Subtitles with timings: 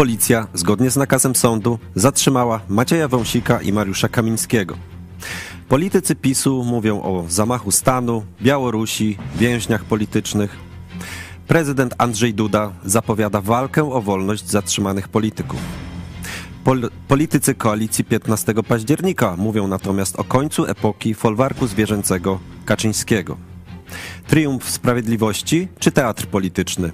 [0.00, 4.76] Policja, zgodnie z nakazem sądu, zatrzymała Macieja Wąsika i Mariusza Kamińskiego.
[5.68, 10.56] Politycy PiSu mówią o zamachu stanu, Białorusi, więźniach politycznych.
[11.46, 15.60] Prezydent Andrzej Duda zapowiada walkę o wolność zatrzymanych polityków.
[16.64, 23.36] Pol politycy koalicji 15 października mówią natomiast o końcu epoki folwarku zwierzęcego Kaczyńskiego.
[24.26, 26.92] Triumf sprawiedliwości czy teatr polityczny?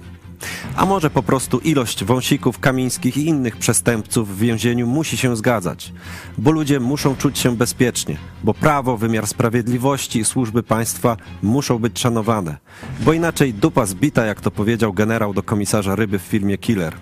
[0.75, 5.93] A może po prostu ilość wąsików kamińskich i innych przestępców w więzieniu musi się zgadzać,
[6.37, 11.99] bo ludzie muszą czuć się bezpiecznie, bo prawo, wymiar sprawiedliwości i służby państwa muszą być
[11.99, 12.57] szanowane,
[12.99, 16.93] bo inaczej dupa zbita, jak to powiedział generał do komisarza ryby w filmie Killer.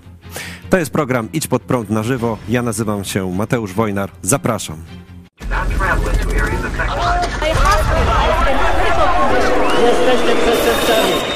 [0.70, 2.38] To jest program Idź pod prąd na żywo.
[2.50, 4.12] Ja nazywam się Mateusz Wojnar.
[4.22, 4.78] Zapraszam.
[9.82, 11.35] Jesteście przestępcami.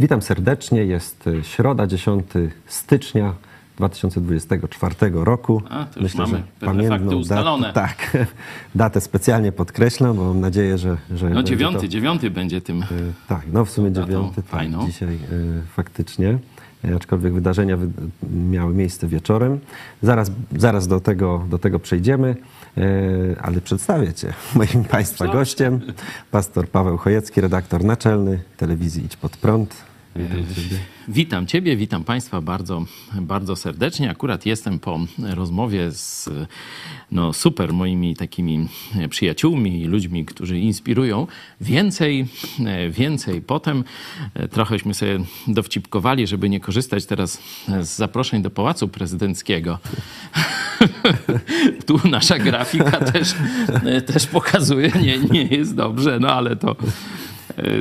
[0.00, 0.84] Witam serdecznie.
[0.84, 2.24] Jest środa, 10
[2.66, 3.34] stycznia
[3.76, 5.62] 2024 roku.
[5.70, 6.42] A, to już mamy
[6.88, 7.72] fakty ustalone.
[7.72, 8.26] datę, tak,
[8.74, 10.96] datę specjalnie podkreślam, bo mam nadzieję, że...
[11.14, 12.82] że No dziewiąty, to, dziewiąty będzie tym.
[12.82, 12.86] y,
[13.28, 14.86] Tak, no w sumie dziewiąty, tak, fajną.
[14.86, 15.18] dzisiaj y,
[15.76, 16.38] faktycznie.
[16.84, 17.88] Y, Aczkolwiek wydarzenia wy,
[18.50, 19.58] miały miejsce wieczorem.
[20.02, 22.36] Zaraz, zaraz do, tego, do tego przejdziemy,
[22.78, 25.80] y, ale przedstawię Cię moim Państwa gościem.
[26.30, 29.89] Pastor Paweł Chojecki, redaktor naczelny telewizji Idź Pod Prąd.
[30.16, 30.78] Witam Ciebie.
[31.08, 32.84] Witam Ciebie, witam Państwa bardzo,
[33.20, 34.10] bardzo serdecznie.
[34.10, 36.30] Akurat jestem po rozmowie z
[37.12, 38.68] no, super moimi takimi
[39.10, 41.26] przyjaciółmi i ludźmi, którzy inspirują.
[41.60, 42.26] Więcej,
[42.90, 43.84] więcej potem.
[44.50, 45.18] Trochęśmy sobie
[45.48, 47.42] dowcipkowali, żeby nie korzystać teraz
[47.80, 49.78] z zaproszeń do Pałacu Prezydenckiego.
[51.86, 53.34] tu nasza grafika też,
[54.06, 56.76] też pokazuje, nie, nie jest dobrze, no ale to,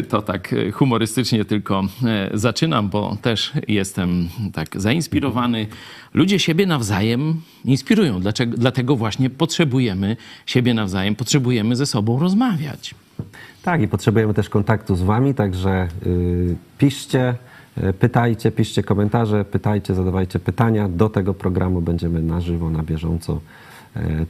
[0.09, 5.68] to tak humorystycznie tylko e, zaczynam, bo też jestem tak zainspirowany.
[6.13, 12.96] Ludzie siebie nawzajem inspirują, Dlaczego, dlatego właśnie potrzebujemy siebie nawzajem, potrzebujemy ze sobą rozmawiać.
[13.63, 17.36] Tak, i potrzebujemy też kontaktu z Wami, także y, piszcie,
[18.00, 20.90] pytajcie, piszcie komentarze, pytajcie, zadawajcie pytania.
[20.90, 23.40] Do tego programu będziemy na żywo, na bieżąco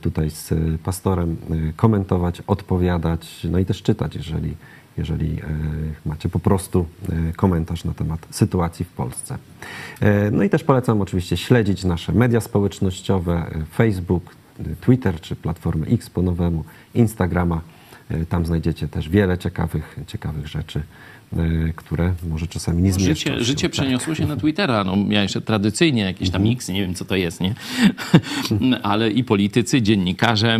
[0.01, 1.37] tutaj z pastorem
[1.75, 4.55] komentować, odpowiadać, no i też czytać, jeżeli,
[4.99, 5.43] jeżeli y,
[6.05, 6.85] macie po prostu
[7.29, 9.37] y, komentarz na temat sytuacji w Polsce.
[10.01, 14.35] Y, No i też polecam oczywiście śledzić nasze media społecznościowe, Facebook,
[14.81, 17.61] Twitter czy platformę X po nowemu, Instagrama.
[18.09, 20.83] E, Tam znajdziecie też wiele ciekawych, ciekawych rzeczy, e,
[21.75, 23.43] które może czasami nie zmieszczą Życie, się.
[23.43, 23.71] życie Tak.
[23.71, 24.83] przeniosło się na Twittera.
[24.83, 27.55] No, ja jeszcze tradycyjnie jakieś tam X, nie wiem co to jest, nie?
[28.83, 30.59] Ale i politycy, dziennikarze,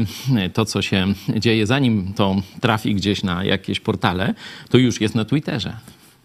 [0.53, 4.33] to co się dzieje, zanim to trafi gdzieś na jakieś portale,
[4.69, 5.77] to już jest na Twitterze,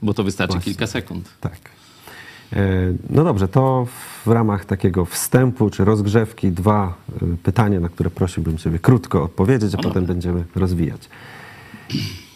[0.03, 0.73] bo to wystarczy Właśnie.
[0.73, 1.29] kilka sekund.
[1.41, 1.59] Tak.
[2.53, 2.59] E,
[3.11, 3.87] No dobrze, to
[4.27, 9.75] w ramach takiego wstępu czy rozgrzewki dwa e, pytania, na które prosiłbym Ciebie krótko odpowiedzieć,
[9.75, 9.89] a dobra.
[9.91, 11.01] potem będziemy rozwijać.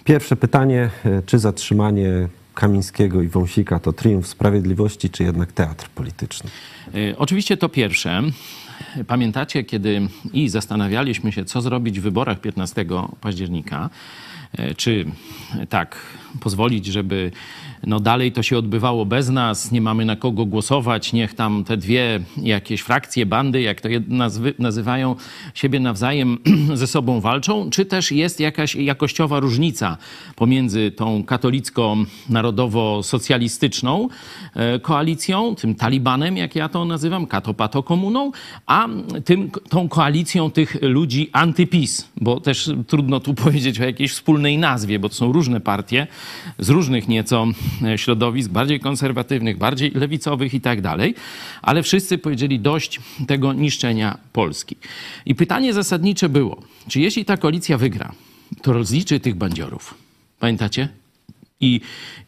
[0.08, 6.50] Pierwsze pytanie, e, czy zatrzymanie Kamińskiego i Wąsika to triumf sprawiedliwości, czy jednak teatr polityczny?
[6.94, 8.22] Y, Oczywiście to pierwsze.
[9.06, 10.00] Pamiętacie, kiedy
[10.32, 12.84] i zastanawialiśmy się, co zrobić w wyborach 15
[13.20, 13.90] października,
[14.76, 15.04] czy
[15.68, 15.96] tak
[16.40, 17.30] pozwolić, żeby
[17.86, 21.76] no dalej to się odbywało bez nas, nie mamy na kogo głosować, niech tam te
[21.76, 25.16] dwie jakieś frakcje, bandy, jak to nazwy, nazywają,
[25.54, 26.38] siebie nawzajem
[26.74, 29.96] ze sobą walczą, czy też jest jakaś jakościowa różnica
[30.36, 34.08] pomiędzy tą katolicko-narodowo-socjalistyczną
[34.54, 38.32] e, koalicją, tym talibanem, jak ja to nazywam, katopato komuną,
[38.66, 38.88] a
[39.24, 44.98] tym, tą koalicją tych ludzi antypis, bo też trudno tu powiedzieć o jakiejś wspólnej nazwie,
[44.98, 46.06] bo to są różne partie
[46.58, 47.46] z różnych nieco
[47.82, 51.14] e, środowisk, bardziej konserwatywnych, bardziej lewicowych i tak dalej,
[51.62, 54.76] ale wszyscy powiedzieli dość tego niszczenia Polski.
[55.26, 58.12] I pytanie zasadnicze było, czy jeśli ta koalicja wygra,
[58.62, 59.94] to rozliczy tych bandziorów.
[60.38, 60.88] Pamiętacie?
[61.60, 61.80] I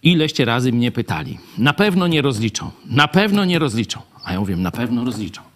[0.03, 1.39] ileście razy mnie pytali.
[1.59, 2.71] Na pewno nie rozliczą.
[2.87, 4.01] Na pewno nie rozliczą.
[4.25, 5.50] A ja mówię, na pewno rozliczą.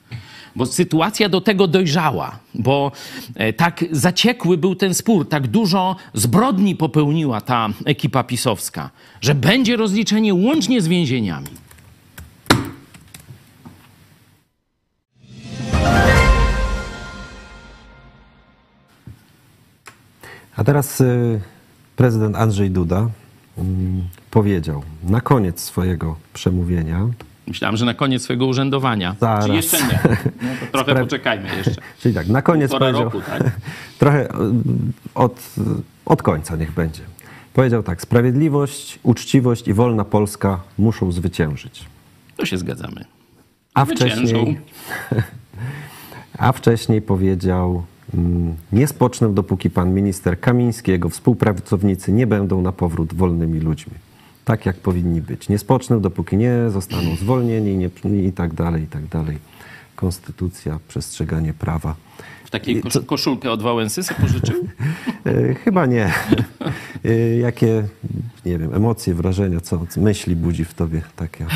[0.56, 2.92] Bo sytuacja do tego dojrzała, bo
[3.34, 8.90] e, tak zaciekły był ten spór, tak dużo zbrodni popełniła ta ekipa pisowska,
[9.20, 11.48] że będzie rozliczenie łącznie z więzieniami.
[20.56, 21.40] A teraz y,
[21.96, 23.08] prezydent Andrzej Duda
[23.58, 27.08] mm, powiedział na koniec swojego przemówienia,
[27.46, 29.16] Myślałem, że na koniec swojego urzędowania.
[29.20, 29.46] Zaraz.
[29.46, 30.00] Czy jeszcze nie?
[30.42, 31.82] No trochę Spra- poczekajmy jeszcze.
[31.98, 33.50] czyli tak, na koniec Półtora powiedział, roku, tak?
[33.98, 34.28] trochę y,
[35.14, 35.42] od,
[36.06, 37.00] od końca niech będzie.
[37.54, 41.84] Powiedział tak, sprawiedliwość, uczciwość i wolna Polska muszą zwyciężyć.
[42.36, 43.04] To się zgadzamy.
[43.74, 44.60] A wcześniej,
[46.38, 47.82] a wcześniej powiedział,
[48.14, 53.94] mm, nie spocznę, dopóki pan minister Kamiński, jego współpracownicy nie będą na powrót wolnymi ludźmi.
[54.44, 55.48] Tak jak powinni być.
[55.48, 57.90] Nie spocznę, dopóki nie zostaną zwolnieni nie,
[58.24, 59.38] i tak dalej, i tak dalej.
[59.96, 61.94] Konstytucja, przestrzeganie prawa.
[62.44, 64.64] W takiej kosz koszulkę od Wałęsy sobie pożyczył?
[65.26, 66.12] E, chyba nie.
[67.04, 67.84] E, jakie,
[68.46, 71.46] nie wiem, emocje, wrażenia, co myśli budzi w tobie takie?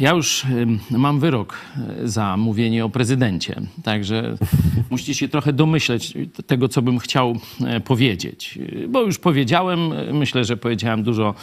[0.00, 0.46] Ja już
[0.90, 1.56] mam wyrok
[2.02, 4.36] y, za mówienie o prezydencie, także
[4.90, 6.14] musicie się trochę domyśleć
[6.46, 7.36] tego, co bym chciał
[7.66, 8.58] e, powiedzieć.
[8.88, 11.34] Bo już powiedziałem, y, myślę, że powiedziałem dużo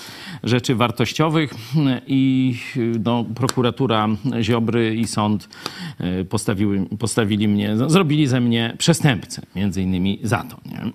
[0.44, 1.54] rzeczy wartościowych
[2.08, 2.56] i
[3.04, 4.08] no, prokuratura
[4.42, 5.50] Ziobry i sąd
[6.30, 10.58] postawiły, postawili mnie, no, zrobili ze mnie przestępcę, między innymi za to.
[10.66, 10.92] Nie?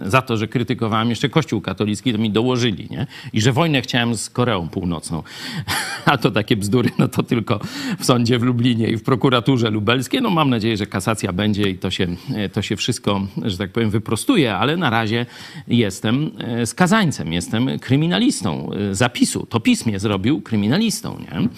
[0.10, 2.88] za to, że krytykowałem jeszcze Kościół katolicki, to mi dołożyli.
[2.90, 3.06] Nie?
[3.32, 5.22] I że wojnę chciałem z Koreą Północną.
[6.04, 7.60] A to takie bzdury, no to tylko
[7.98, 10.22] w sądzie w Lublinie i w prokuraturze lubelskiej.
[10.22, 12.06] No mam nadzieję, że kasacja będzie i to się,
[12.52, 15.26] to się wszystko, że tak powiem, wyprostuje, ale na razie
[15.68, 19.46] jestem e, skazańcem, jestem kryminalistą e, zapisu.
[19.46, 21.48] To pismie zrobił kryminalistą, nie?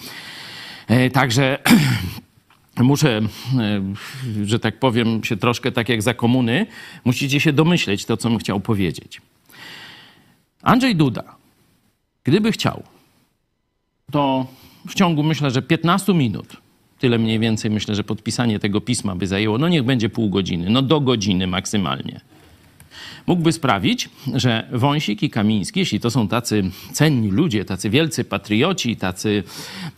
[0.87, 1.57] E, Także
[2.77, 3.81] muszę, e,
[4.45, 6.65] że tak powiem, się troszkę tak jak za komuny,
[7.05, 9.21] musicie się domyśleć to, co bym chciał powiedzieć.
[10.61, 11.23] Andrzej Duda,
[12.23, 12.83] gdyby chciał,
[14.11, 14.45] to
[14.87, 16.57] w ciągu myślę, że 15 minut,
[16.99, 20.69] tyle mniej więcej myślę, że podpisanie tego pisma by zajęło, no niech będzie pół godziny,
[20.69, 22.21] no do godziny maksymalnie.
[23.27, 28.95] Mógłby sprawić, że Wąsik i Kamiński, jeśli to są tacy cenni ludzie, tacy wielcy patrioci,
[28.95, 29.43] tacy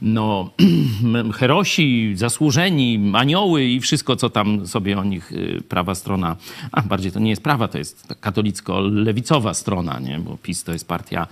[0.02, 0.50] no,
[1.40, 6.36] herosi, zasłużeni, anioły i wszystko, co tam sobie o nich y, prawa strona,
[6.72, 10.20] a bardziej to nie jest prawa, to jest katolicko-lewicowa strona, nie?
[10.20, 11.28] bo PiS to jest partia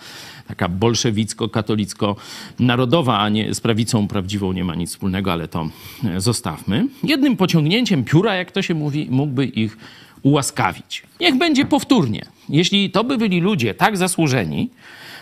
[0.48, 5.70] taka bolszewicko-katolicko-narodowa, a nie z prawicą prawdziwą nie ma nic wspólnego, ale to
[6.04, 6.88] e, zostawmy.
[7.04, 9.78] Jednym pociągnięciem pióra, jak to się mówi, mógłby ich
[10.24, 11.04] ułaskawić.
[11.20, 12.26] Niech będzie powtórnie.
[12.50, 14.70] Jeśli to by byli ludzie tak zasłużeni,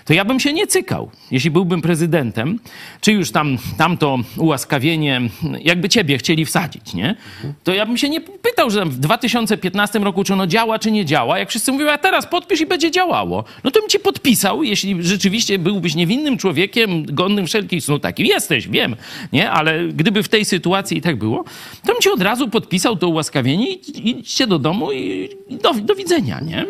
[0.10, 2.60] to ja bym się nie cykał, jeśli byłbym prezydentem,
[3.02, 5.22] czy już tam tamto ułaskawienie,
[5.62, 7.16] jakby ciebie chcieli wsadzić, nie?
[7.64, 11.06] To ja bym się nie pytał, że w 2015 roku, czy ono działa, czy nie
[11.06, 11.40] działa.
[11.40, 13.44] Jak wszyscy mówią, a teraz podpisz i będzie działało.
[13.64, 18.26] No to bym ci podpisał, jeśli rzeczywiście byłbyś niewinnym człowiekiem, godnym wszelkich snu takim.
[18.26, 18.96] Jesteś, wiem,
[19.34, 19.52] nie?
[19.52, 21.44] Ale gdyby w tej sytuacji i tak było,
[21.86, 25.74] to bym ci od razu podpisał to ułaskawienie i idźcie do domu i i do,
[25.74, 26.66] do widzenia, nie?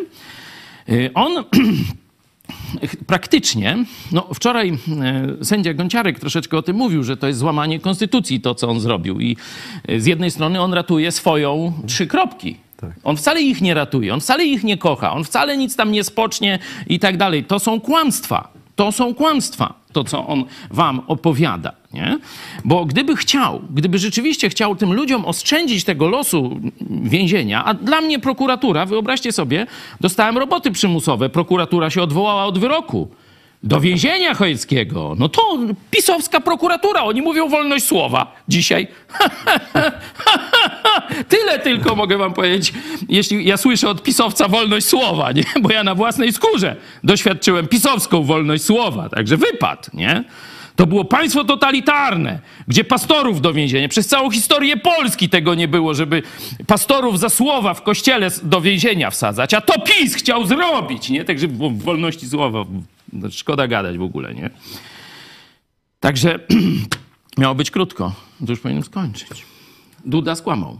[0.89, 1.33] Y, On
[3.07, 8.41] praktycznie, no wczoraj e, sędzia Gonciarek troszeczkę o tym mówił, że to jest złamanie konstytucji,
[8.41, 9.19] to co on zrobił.
[9.19, 9.37] I
[9.87, 12.57] e, z jednej strony on ratuje swoją trzy kropki.
[13.03, 16.03] On wcale ich nie ratuje, on wcale ich nie kocha, on wcale nic tam nie
[16.03, 17.43] spocznie i tak dalej.
[17.43, 18.53] To są kłamstwa.
[18.75, 21.78] To są kłamstwa, to co on wam opowiada.
[21.93, 22.19] Nie?
[22.65, 26.59] Bo gdyby chciał, gdyby rzeczywiście chciał tym ludziom oszczędzić tego losu
[26.89, 29.67] więzienia, a dla mnie prokuratura, wyobraźcie sobie,
[30.01, 33.09] dostałem roboty przymusowe, prokuratura się odwołała od wyroku.
[33.63, 35.15] Do więzienia chojeckiego.
[35.17, 35.41] No to
[35.91, 37.03] pisowska prokuratura.
[37.03, 38.87] Oni mówią wolność słowa dzisiaj.
[41.29, 42.73] Tyle tylko mogę wam powiedzieć,
[43.09, 45.43] jeśli ja słyszę od pisowca wolność słowa, nie?
[45.61, 49.09] Bo ja na własnej skórze doświadczyłem pisowską wolność słowa.
[49.09, 50.23] Także wypad, nie?
[50.79, 53.87] To było państwo totalitarne, gdzie pastorów do więzienia.
[53.87, 56.23] Przez całą historię Polski tego nie było, żeby
[56.67, 59.53] pastorów za słowa w kościele do więzienia wsadzać.
[59.53, 61.25] A to PiS chciał zrobić, nie?
[61.25, 62.65] Także wolności słowa.
[63.29, 64.49] Szkoda gadać w ogóle, nie?
[65.99, 66.39] Także
[67.37, 68.13] miało być krótko.
[68.45, 69.45] To już powinienem skończyć.
[70.05, 70.79] Duda skłamał.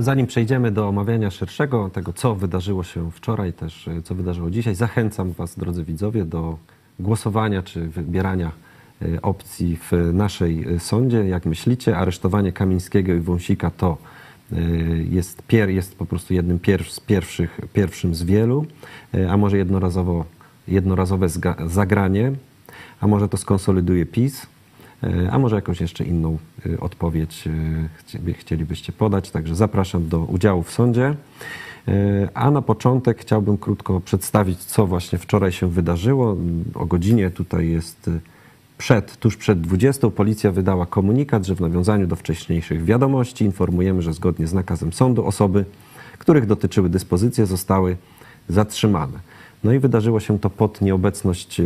[0.00, 4.74] Zanim przejdziemy do omawiania szerszego tego, co wydarzyło się wczoraj, też y, co wydarzyło dzisiaj,
[4.74, 6.58] zachęcam Was, drodzy widzowie, do
[6.98, 8.52] głosowania czy wybierania
[9.02, 11.28] y, opcji w naszej y, sądzie.
[11.28, 13.96] Jak myślicie, aresztowanie Kamińskiego i Wąsika to
[15.10, 18.66] jest, pier, jest po prostu jednym pier, z pierwszych, pierwszym z wielu,
[19.30, 20.24] a może jednorazowo,
[20.68, 21.28] jednorazowe
[21.66, 22.32] zagranie,
[23.00, 24.46] a może to skonsoliduje PiS.
[25.02, 27.50] E, a może jakąś jeszcze inną e, odpowiedź e,
[27.98, 29.30] chci- chcielibyście podać.
[29.30, 31.14] Także zapraszam do udziału w sądzie.
[32.34, 36.36] A na początek chciałbym krótko przedstawić, co właśnie wczoraj się wydarzyło.
[36.74, 38.10] O godzinie tutaj jest
[38.78, 44.12] przed, tuż przed 20 policja wydała komunikat, że w nawiązaniu do wcześniejszych wiadomości informujemy, że
[44.12, 45.64] zgodnie z nakazem sądu osoby,
[46.18, 47.96] których dotyczyły dyspozycje, zostały
[48.48, 49.18] zatrzymane.
[49.64, 51.60] No i wydarzyło się to pod nieobecność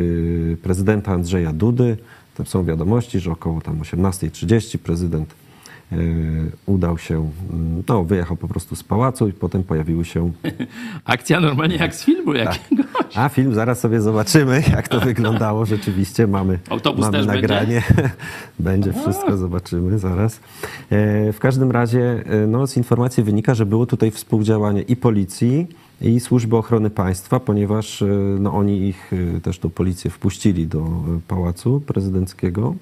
[0.62, 1.96] prezydenta Andrzeja Dudy.
[2.36, 5.34] Tam są wiadomości, że około tam 18.30 prezydent
[5.92, 5.96] y,
[6.66, 10.32] udał się, mm, no wyjechał po prostu z pałacu i potem pojawiły się
[11.04, 12.86] Akcja normalnie jak z filmu jakiegoś.
[13.14, 15.66] a film zaraz sobie zobaczymy, jak to wyglądało.
[15.66, 17.82] Rzeczywiście mamy, Autobus mamy nagranie.
[18.58, 20.40] Będzie wszystko, zobaczymy zaraz.
[20.90, 25.66] E, W każdym razie e, no, z informacji wynika, że było tutaj współdziałanie i policji,
[26.02, 28.06] i służby ochrony państwa, ponieważ e,
[28.40, 32.74] no, oni ich e, też tą policję wpuścili do e, pałacu prezydenckiego.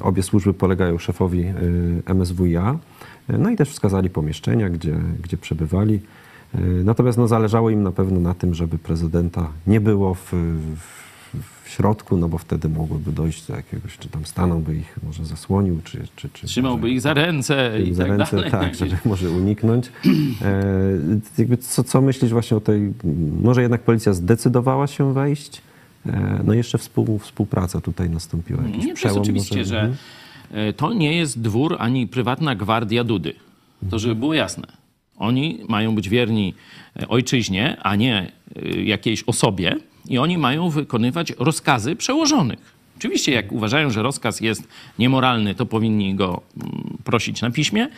[0.00, 1.44] Obie służby polegają szefowi
[2.14, 2.78] MSWiA.
[3.28, 6.00] No i też wskazali pomieszczenia, gdzie, gdzie przebywali.
[6.84, 10.32] Natomiast no, zależało im na pewno na tym, żeby prezydenta nie było w,
[10.76, 11.01] w,
[11.64, 15.80] w środku, no bo wtedy mogłoby dojść do jakiegoś, czy tam stanąłby ich może zasłonił,
[15.84, 15.98] czy...
[16.16, 18.50] czy, czy Trzymałby ich za ręce i za tak ręce, dalej.
[18.50, 19.86] tak, żeby może uniknąć.
[19.86, 20.62] E,
[21.38, 22.92] jakby co, co myślisz właśnie o tej...
[23.42, 25.62] Może jednak policja zdecydowała się wejść?
[26.06, 28.62] E, no i jeszcze współ, współpraca tutaj nastąpiła.
[28.66, 29.64] Jakiś Nie, przełom oczywiście, może?
[29.68, 29.98] że Mhm.
[30.68, 33.34] e, to nie jest dwór ani prywatna gwardia Dudy.
[33.90, 34.64] To żeby było jasne.
[35.16, 36.54] Oni mają być wierni
[37.00, 39.76] e, ojczyźnie, a nie e, jakiejś osobie
[40.08, 42.72] i oni mają wykonywać rozkazy przełożonych.
[42.98, 44.68] Oczywiście, jak uważają, że rozkaz jest
[44.98, 47.88] niemoralny, to powinni go mm, prosić na piśmie.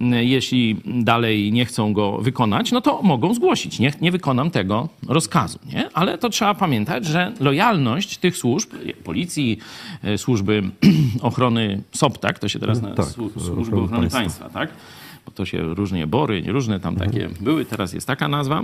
[0.00, 3.78] Mm, Jeśli dalej nie chcą go wykonać, no to mogą zgłosić.
[3.78, 5.58] Nie, nie wykonam tego rozkazu.
[5.72, 5.90] Nie?
[5.94, 8.70] Ale to trzeba pamiętać, że lojalność tych służb,
[9.04, 9.58] policji,
[10.04, 10.62] e, służby
[11.20, 12.38] ochrony SOP, tak?
[12.38, 14.18] To się teraz na Tak, ochrony służby ochrony państwa.
[14.18, 14.70] państwa, tak?
[15.26, 18.62] Bo to się różnie bory, różne tam takie były, teraz jest taka nazwa.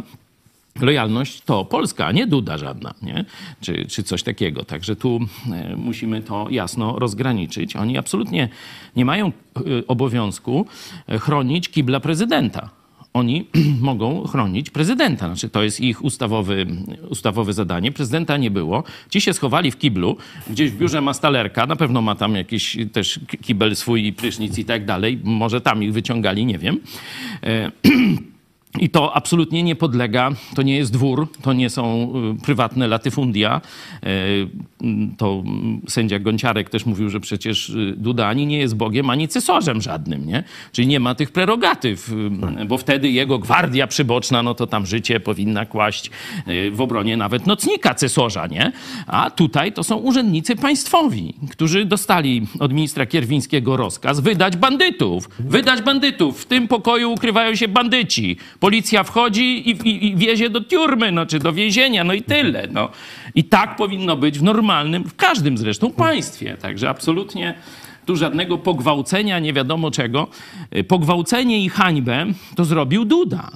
[0.81, 3.25] Lojalność to Polska, nie Duda żadna, nie?
[3.61, 4.65] Czy, czy coś takiego.
[4.65, 5.21] Także tu
[5.53, 7.77] e, musimy to jasno rozgraniczyć.
[7.77, 8.49] Oni absolutnie
[8.97, 10.67] nie mają e, obowiązku
[11.09, 12.71] e, chronić kibla prezydenta.
[13.13, 13.47] Oni
[13.81, 15.27] mogą chronić prezydenta.
[15.27, 16.67] Znaczy, to jest ich ustawowy,
[17.09, 17.93] ustawowe zadanie.
[17.93, 18.85] Prezydenta nie było.
[19.11, 20.17] Ci się schowali w kiblu.
[20.51, 21.67] Gdzieś w biurze ma stalerka.
[21.67, 25.21] Na pewno ma tam jakiś też kibel swój i prysznic i tak dalej.
[25.25, 26.81] Może tam ich wyciągali, nie wiem.
[28.81, 33.61] I to absolutnie nie podlega, to nie jest dwór, to nie są y, prywatne latyfundia.
[34.85, 39.11] Mm, To mm, sędzia Gonciarek też mówił, że przecież y, Duda ani nie jest Bogiem,
[39.11, 40.45] ani cesarzem żadnym, nie?
[40.73, 42.13] Czyli nie ma tych prerogatyw,
[42.61, 46.11] y, bo wtedy jego gwardia przyboczna, no to tam życie powinna kłaść
[46.49, 48.73] y, w obronie nawet nocnika cesarza, nie?
[49.07, 55.29] A tutaj to są urzędnicy państwowi, którzy dostali od ministra Kierwińskiego rozkaz wydać bandytów.
[55.39, 56.43] Wydać bandytów.
[56.43, 58.37] W tym pokoju ukrywają się bandyci.
[58.61, 62.69] Policja wchodzi i, i, i wiezie do tiurmy, no, czy do więzienia, no i tyle.
[62.73, 62.89] No.
[63.35, 66.57] I tak powinno być w normalnym, w każdym zresztą państwie.
[66.57, 67.55] Także absolutnie
[68.07, 70.29] tu żadnego pogwałcenia, nie wiadomo czego.
[70.77, 72.27] Y, Pogwałcenie i hańbę
[72.57, 73.51] to zrobił Duda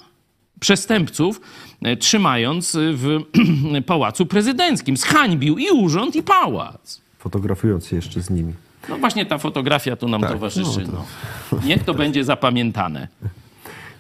[0.61, 1.41] przestępców,
[1.83, 3.19] e, trzymając w
[3.87, 4.97] pałacu prezydenckim.
[4.97, 7.01] Zhańbił i urząd, i pałac.
[7.19, 8.53] Fotografując się jeszcze z nimi.
[8.89, 10.85] No właśnie ta fotografia tu nam Tak, towarzyszy.
[10.93, 11.05] no
[11.53, 13.09] No Niech to będzie zapamiętane.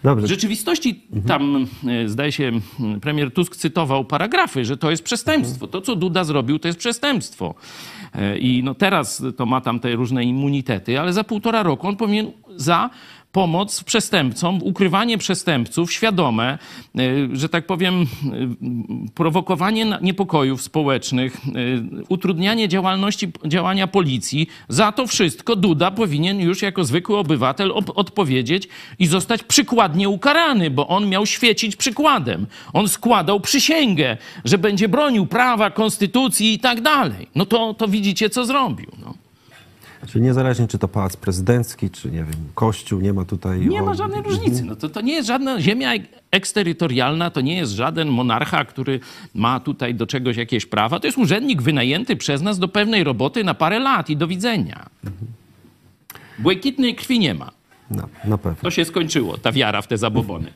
[0.05, 2.53] Dobrze, W rzeczywistości tam, e, zdaje się,
[3.01, 5.67] premier Tusk cytował paragrafy, że to jest przestępstwo.
[5.67, 7.55] To, co Duda zrobił, to jest przestępstwo.
[8.15, 11.97] E, I no teraz to ma tam te różne immunitety, ale za półtora roku on
[11.97, 12.91] powinien za
[13.33, 16.59] pomoc przestępcom, ukrywanie przestępców, świadome,
[16.99, 17.01] e,
[17.33, 18.07] że tak powiem, e,
[19.15, 21.51] prowokowanie niepokojów społecznych, e,
[22.09, 24.47] utrudnianie działalności, działania policji.
[24.69, 28.69] Za to wszystko Duda powinien już jako zwykły obywatel odpowiedzieć
[28.99, 32.47] i zostać przykładnie ukarany, bo on miał świecić przykładem.
[32.73, 37.29] On składał przysięgę, że będzie bronił prawa, konstytucji i tak dalej.
[37.35, 38.91] No to, to widzicie, co zrobił.
[39.05, 39.28] No.
[40.07, 43.61] Czyli niezależnie czy to pałac prezydencki, czy nie wiem, kościół, nie ma tutaj...
[43.67, 44.65] Nie o- ma żadnej różnicy.
[44.65, 49.01] No to, to nie jest żadna ziemia ek- eksterytorialna, to nie jest żaden monarcha, który
[49.35, 51.01] ma tutaj do czegoś jakieś prawa.
[51.01, 54.87] To jest urzędnik wynajęty przez nas do pewnej roboty na parę lat i do widzenia.
[56.39, 57.51] Błękitnej krwi nie ma.
[57.91, 58.59] Na, na pewno.
[58.63, 60.53] To się skończyło, ta wiara w te zabobony.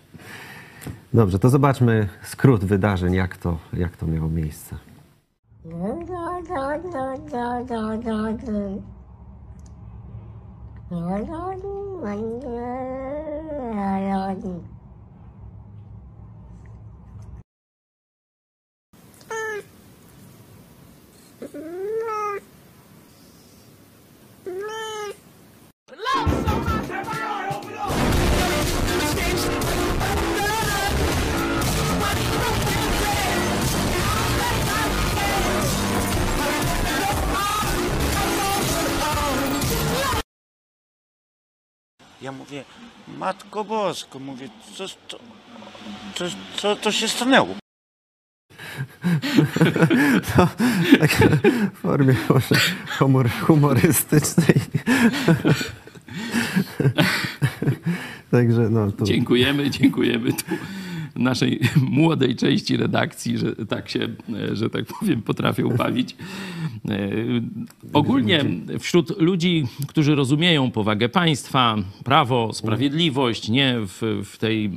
[1.14, 4.76] Dobrze, to zobaczmy skrót wydarzeń, jak to, jak to miało miejsce.
[10.92, 14.36] nhớ lớn mình rồi rồi
[21.42, 22.01] Mm-hmm.
[42.22, 42.64] Ja mówię,
[43.18, 45.18] Matko Bosko, mówię, co, co,
[46.14, 46.24] co,
[46.56, 47.54] co, co się stanęło?
[50.36, 50.48] To
[50.98, 51.10] tak
[51.74, 52.54] w formie może
[52.98, 54.54] humor, humorystycznej.
[58.30, 59.04] Także no to...
[59.04, 60.44] Dziękujemy, dziękujemy tu
[61.16, 64.08] naszej młodej części redakcji, że tak się,
[64.52, 66.16] że tak powiem, potrafią bawić.
[66.88, 66.98] E,
[67.92, 68.44] ogólnie
[68.80, 74.70] wśród ludzi, którzy rozumieją powagę państwa, prawo, sprawiedliwość, nie w, w tej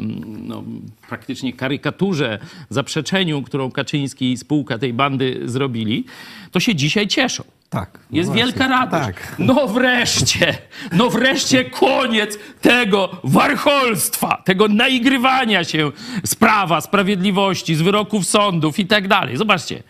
[0.47, 0.63] no,
[1.09, 2.39] praktycznie karykaturze,
[2.69, 6.05] zaprzeczeniu, którą Kaczyński i spółka tej bandy zrobili,
[6.51, 7.43] to się dzisiaj cieszą.
[7.69, 7.99] Tak.
[8.11, 8.45] no Jest właśnie.
[8.45, 9.03] wielka radość.
[9.05, 9.35] Tak.
[9.39, 10.57] No wreszcie,
[10.91, 15.91] no wreszcie koniec tego warcholstwa, tego naigrywania się
[16.25, 19.37] z prawa, sprawiedliwości, z wyroków sądów i tak dalej.
[19.37, 19.83] Zobaczcie,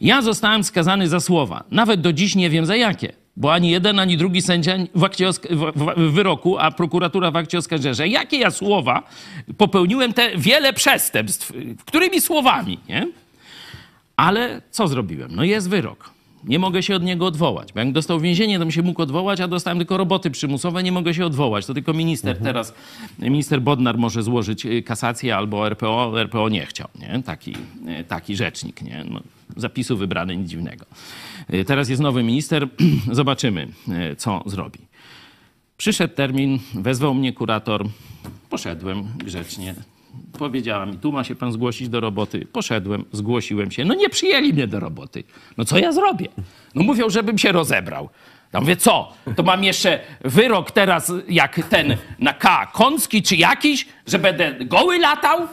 [0.00, 1.64] ja zostałem skazany za słowa.
[1.70, 3.12] Nawet do dziś nie wiem za jakie.
[3.36, 7.30] Bo ani jeden, ani drugi sędzia w, akcie osk- w, w, w wyroku, a prokuratura
[7.30, 8.06] w akcie oskarżenia.
[8.06, 9.02] Jakie ja słowa
[9.58, 11.52] popełniłem te wiele przestępstw?
[11.86, 13.08] Którymi słowami, nie?
[14.16, 15.30] Ale co zrobiłem?
[15.36, 16.15] No jest wyrok.
[16.46, 17.72] Nie mogę się od niego odwołać.
[17.72, 20.92] Bo jak dostał więzienie, to bym się mógł odwołać, a dostałem tylko roboty przymusowe, nie
[20.92, 21.66] mogę się odwołać.
[21.66, 22.74] To tylko minister teraz,
[23.18, 26.20] minister Bodnar może złożyć y, kasację albo RPO.
[26.22, 27.22] RPO nie chciał, nie?
[27.22, 27.56] Taki,
[28.00, 29.04] y, taki rzecznik, nie?
[29.10, 29.20] No,
[29.56, 30.86] zapisu wybrany, nic dziwnego.
[31.54, 32.68] Y, Teraz jest nowy minister,
[33.12, 33.68] zobaczymy,
[34.18, 34.78] co zrobi.
[35.76, 37.84] Przyszedł termin, wezwał mnie kurator,
[38.50, 39.74] poszedłem grzecznie.
[40.38, 42.46] Powiedziała mi, tu ma się pan zgłosić do roboty.
[42.52, 43.84] Poszedłem, zgłosiłem się.
[43.84, 45.24] No nie przyjęli mnie do roboty.
[45.56, 46.28] No co ja zrobię?
[46.74, 48.08] No mówią, żebym się rozebrał.
[48.52, 49.12] Ja mówię, co?
[49.36, 54.98] To mam jeszcze wyrok teraz jak ten na K, Kącki czy jakiś, że będę goły
[54.98, 55.48] latał?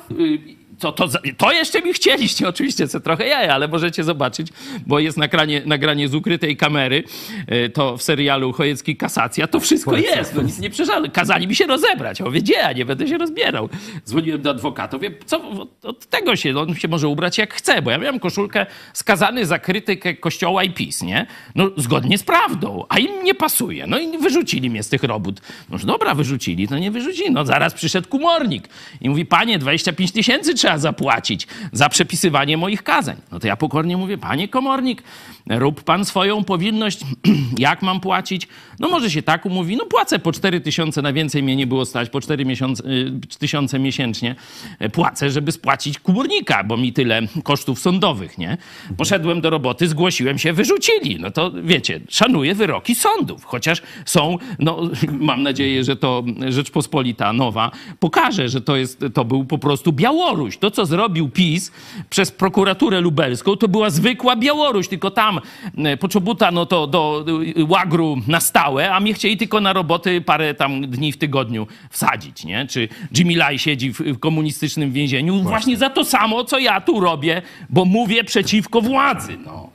[0.84, 4.48] To, to, to jeszcze mi chcieliście, oczywiście, co trochę jaja, ale możecie zobaczyć,
[4.88, 7.04] bo jest nagranie, nagranie z ukrytej kamery,
[7.52, 11.12] y, to w serialu Chojecki Kasacja, to wszystko jest, no nic nie przeżałem.
[11.12, 13.70] Kazali mi się rozebrać, ja mówię, gdzie ja nie będę się rozbierał.
[14.06, 17.82] Dzwoniłem do adwokata, mówię, co, od- od tego się, on się może ubrać jak chce,
[17.82, 21.26] bo ja miałem koszulkę skazany za krytykę kościoła i PiS, nie?
[21.56, 23.88] No zgodnie z prawdą, a im nie pasuje.
[23.88, 25.42] No i wyrzucili mnie z tych robót.
[25.70, 27.32] No dobra, wyrzucili, to nie wyrzucili.
[27.32, 28.68] No zaraz przyszedł komornik
[29.02, 33.16] i mówi, panie, 25 tysięcy trzeba zapłacić za przepisywanie moich kazań.
[33.32, 35.04] No to ja pokornie mówię, panie komornik,
[35.50, 37.00] rób pan swoją powinność,
[37.58, 38.48] jak mam płacić?
[38.80, 41.86] No może się tak umówi, no płacę po 4 tysiące, na więcej mnie nie było
[41.86, 44.36] stać, po 4 miesiące, y, tysiące miesięcznie
[44.80, 48.58] e, płacę, żeby spłacić komornika, bo mi tyle kosztów sądowych, nie?
[48.98, 51.20] Poszedłem do roboty, zgłosiłem się, wyrzucili.
[51.20, 54.82] No to wiecie, szanuję wyroki sądów, chociaż są, no
[55.30, 60.58] mam nadzieję, że to Rzeczpospolita Nowa pokaże, że to, jest, to był po prostu Białoruś.
[60.64, 61.72] To, co zrobił PiS
[62.10, 65.40] przez prokuraturę lubelską, to była zwykła Białoruś, tylko tam
[65.78, 67.26] e, Poczobuta no to do
[67.58, 71.68] e, łagru na stałe, a mnie chcieli tylko na roboty parę tam dni w tygodniu
[71.90, 72.68] wsadzić, nie?
[72.68, 75.78] Czy Jimmy Lai siedzi w, w komunistycznym więzieniu właśnie.
[75.78, 79.70] za to samo, co ja tu robię, bo mówię przeciwko władzy, no.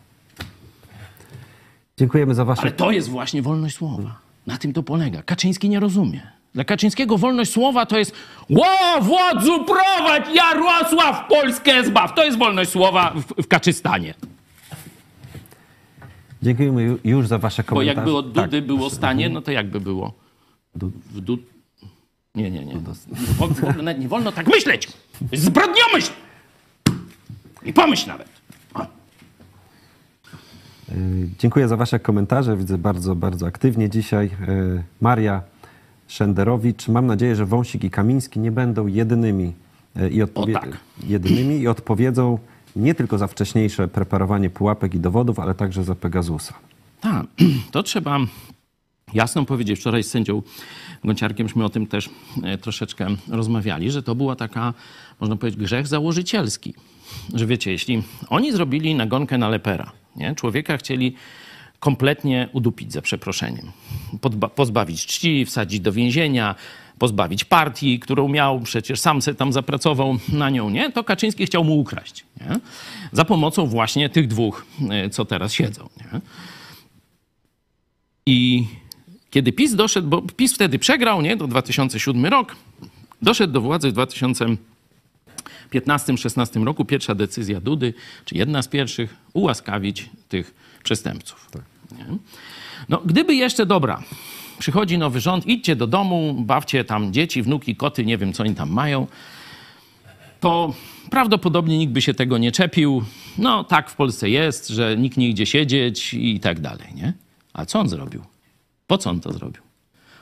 [1.99, 4.19] Dziękujemy za wasze Ale to jest właśnie wolność słowa.
[4.47, 5.23] Na tym to polega.
[5.23, 6.38] Kaczyński nie rozumie.
[6.55, 8.13] Dla Kaczyńskiego wolność słowa to jest
[8.51, 8.67] Ło,
[9.01, 12.15] władzu prowadź, Jarosław Polskę zbaw.
[12.15, 14.15] To jest wolność słowa w, w Kaczystanie.
[16.43, 17.97] Dziękujemy ju- już za wasze Bo komentarze.
[17.97, 18.45] jakby od Tak.
[18.45, 20.13] Dudy było stanie, no to jakby było?
[20.75, 21.41] W Dud...
[22.35, 22.75] Nie, nie, nie.
[23.39, 24.89] W ogóle nawet nie wolno tak myśleć.
[25.33, 26.11] Zbrodniomyśl!
[27.65, 28.29] I pomyśl nawet.
[28.75, 28.83] O.
[28.83, 28.87] Y,
[31.39, 32.57] Dziękuję za wasze komentarze.
[32.57, 34.31] Widzę bardzo, bardzo aktywnie dzisiaj.
[34.49, 35.43] Y, Maria
[36.09, 36.89] Szenderowicz.
[36.89, 39.53] Mam nadzieję, że Wąsik i Kamiński nie będą jedynymi
[39.97, 40.77] y, i, odpowie- tak.
[41.07, 42.39] jedynymi i odpowiedzą
[42.77, 46.55] nie tylko za wcześniejsze preparowanie pułapek i dowodów, ale także za Pegasusa.
[47.01, 47.27] Tak,
[47.73, 48.19] to trzeba
[49.15, 49.81] jasno powiedzieć.
[49.81, 50.43] Wczoraj z sędzią
[51.05, 52.11] Gąciarkieżmy o tym też
[52.43, 54.75] e, troszeczkę rozmawiali, że to była taka,
[55.21, 56.75] można powiedzieć, grzech założycielski.
[57.35, 60.35] Że wiecie, jeśli oni zrobili nagonkę na lepera, nie?
[60.35, 61.15] człowieka chcieli
[61.81, 63.73] kompletnie udupić za przeproszeniem,
[64.55, 66.55] pozbawić czci, wsadzić do więzienia,
[66.99, 70.93] pozbawić partii, którą miał, przecież sam se tam zapracował na nią, nie?
[70.93, 72.61] To Kaczyński chciał mu ukraść, nie?
[73.13, 76.21] Za pomocą właśnie tych dwóch, e, co teraz siedzą, nie?
[78.27, 78.67] I
[79.31, 81.37] kiedy PiS doszedł, bo PiS wtedy przegrał, nie?
[81.37, 82.57] To 2007 rok,
[83.23, 86.85] doszedł do władzy w 2015-16 roku.
[86.85, 91.51] Pierwsza decyzja Dudy, czy jedna z pierwszych, ułaskawić tych przestępców.
[91.99, 92.05] Nie?
[92.89, 94.03] No, gdyby jeszcze, dobra,
[94.59, 98.55] przychodzi nowy rząd, idźcie do domu, bawcie tam dzieci, wnuki, koty, nie wiem, co oni
[98.55, 99.07] tam mają,
[100.41, 100.75] to
[101.11, 103.03] prawdopodobnie nikt by się tego nie czepił.
[103.39, 107.13] No, tak w Polsce jest, że nikt nie idzie siedzieć i tak dalej, nie?
[107.53, 108.23] A co on zrobił?
[108.87, 109.63] Po co on to zrobił?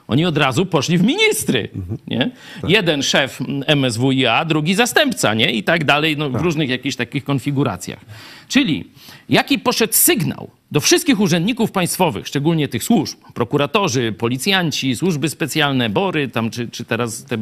[0.08, 1.68] Oni od razu poszli w ministry.
[2.06, 2.30] Nie?
[2.68, 3.40] Jeden szef
[3.76, 5.52] MSWiA, drugi zastępca, nie?
[5.52, 8.00] I tak dalej, no, w różnych jakichś takich konfiguracjach.
[8.48, 8.90] Czyli
[9.28, 16.28] jaki poszedł sygnał do wszystkich urzędników państwowych, szczególnie tych służb, prokuratorzy, policjanci, służby specjalne, BORy,
[16.28, 17.38] tam, czy, czy teraz te,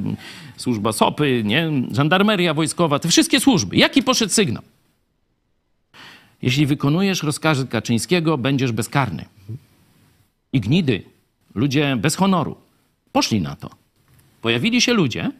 [0.56, 1.70] służba SOPy, nie?
[1.92, 3.76] żandarmeria wojskowa, te wszystkie służby.
[3.76, 4.62] Jaki poszedł sygnał?
[6.42, 9.24] Jeśli wykonujesz rozkazy Kaczyńskiego, będziesz bezkarny.
[10.52, 11.02] I gnidy,
[11.54, 12.56] ludzie bez honoru,
[13.12, 13.70] poszli na to.
[14.42, 15.30] Pojawili się ludzie,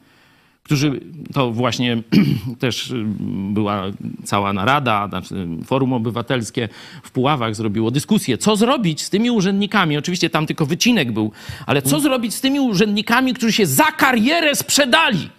[0.65, 1.01] którzy,
[1.33, 2.03] to właśnie
[2.59, 3.05] też y,
[3.53, 3.83] była
[4.25, 6.69] cała narada, znaczy Forum Obywatelskie
[7.03, 9.99] w Puławach zrobiło dyskusję, co zrobić z tymi urzędnikami.
[9.99, 11.33] Oczywiście tam tylko wycinek był,
[11.67, 15.31] ale co zrobić z tymi urzędnikami, którzy się za karierę sprzedali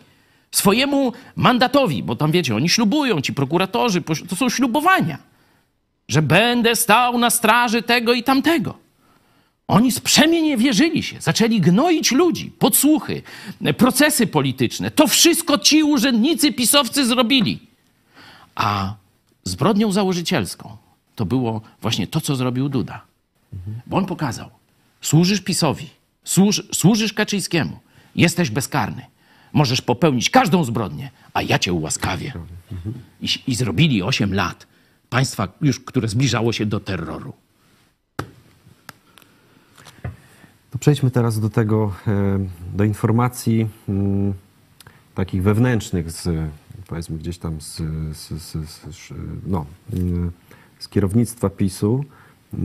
[0.52, 5.18] swojemu mandatowi, bo tam wiecie, oni ślubują, ci prokuratorzy, to są ślubowania,
[6.08, 8.85] że będę stał na straży tego i tamtego.
[9.68, 13.22] Oni sprzemienie wierzyli się, zaczęli gnoić ludzi, podsłuchy,
[13.78, 14.92] procesy polityczne.
[14.92, 17.60] To wszystko ci urzędnicy pisowcy zrobili.
[18.56, 18.96] A
[19.44, 20.78] zbrodnią założycielską
[21.16, 23.02] to było właśnie to, co zrobił Duda.
[23.88, 24.50] Bo on pokazał,
[25.02, 25.90] służysz PiSowi,
[26.24, 27.80] służ, służysz Kaczyńskiemu,
[28.16, 29.06] jesteś bezkarny.
[29.54, 32.34] Możesz popełnić każdą zbrodnię, a ja cię ułaskawię.
[33.22, 34.68] I, i zrobili 8 lat
[35.10, 37.34] państwa już, które zbliżało się do terroru.
[40.76, 42.40] To przejdźmy teraz do tego, e,
[42.74, 44.34] do informacji mm,
[45.16, 46.30] takich wewnętrznych, z,
[46.88, 47.82] powiedzmy gdzieś tam z,
[48.14, 49.14] z, z,
[49.48, 50.32] no, mm,
[50.80, 52.04] z kierownictwa PiSu,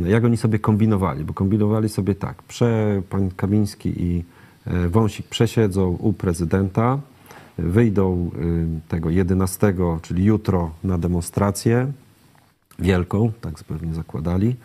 [0.04, 4.24] jak oni sobie kombinowali, bo kombinowali sobie tak, prze, pan Kamiński i
[4.66, 6.98] e, Wąsik przesiedzą u prezydenta,
[7.58, 11.92] wyjdą y, tego 11, czyli jutro na demonstrację
[12.78, 14.56] wielką, tak pewnie zakładali,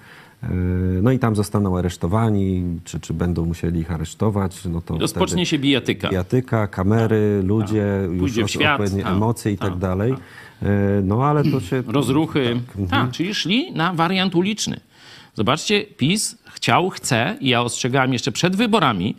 [1.02, 4.66] no i tam zostaną aresztowani, czy, czy będą musieli ich aresztować.
[4.66, 6.10] No to Rozpocznie się bijatyka.
[6.10, 8.38] Bijatyka, kamery, tak, ludzie, tak.
[8.38, 10.12] już świat, odpowiednie tak, emocje i tak, tak dalej.
[10.12, 10.22] Tak.
[10.62, 11.84] E, no ale to się...
[11.88, 12.60] Rozruchy.
[12.68, 13.12] Tak, mhm.
[13.12, 14.80] czyli szli na wariant uliczny.
[15.34, 19.16] Zobaczcie, PiS chciał, chce i ja ostrzegałem jeszcze przed wyborami,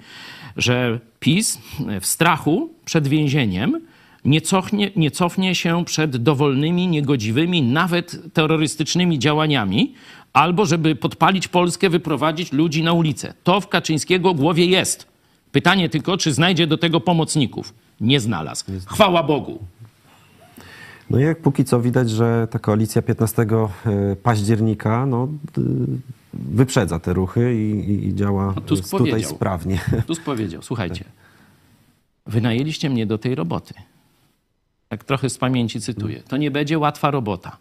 [0.57, 1.59] że PiS
[2.01, 3.81] w strachu przed więzieniem
[4.27, 9.95] nie cofnie, nie cofnie się przed dowolnymi, niegodziwymi, nawet terrorystycznymi działaniami,
[10.33, 13.35] albo żeby podpalić Polskę, wyprowadzić ludzi na ulicę.
[13.45, 15.07] To w Kaczyńskiego głowie jest.
[15.53, 17.75] Pytanie tylko, czy znajdzie do tego pomocników.
[18.01, 18.65] Nie znalazł.
[18.87, 19.59] Chwała Bogu.
[21.11, 25.29] No i jak póki co widać, że ta koalicja 15 e, października no,
[26.35, 29.31] wyprzedza te ruchy i, i działa no, tutaj powiedział.
[29.31, 29.81] sprawnie.
[30.07, 31.05] Tusk powiedział, słuchajcie,
[32.27, 33.75] wynajęliście mnie do tej roboty.
[34.89, 36.23] Tak trochę z pamięci cytuję.
[36.29, 37.57] To nie będzie łatwa robota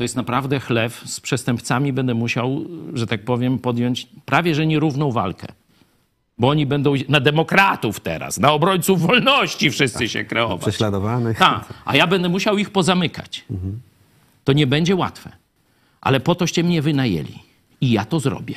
[0.00, 1.02] to jest naprawdę chlew.
[1.06, 5.46] Z przestępcami będę musiał, że tak powiem, podjąć prawie że nierówną walkę.
[6.38, 10.08] Bo oni będą na demokratów teraz, na obrońców wolności wszyscy tak.
[10.08, 10.60] się kreować.
[10.60, 11.38] Prześladowanych.
[11.38, 13.44] Tak, a ja będę musiał ich pozamykać.
[13.50, 13.80] Mhm.
[14.44, 15.32] To nie będzie łatwe.
[16.00, 17.38] Ale po toście mnie wynajęli.
[17.80, 18.56] I ja to zrobię.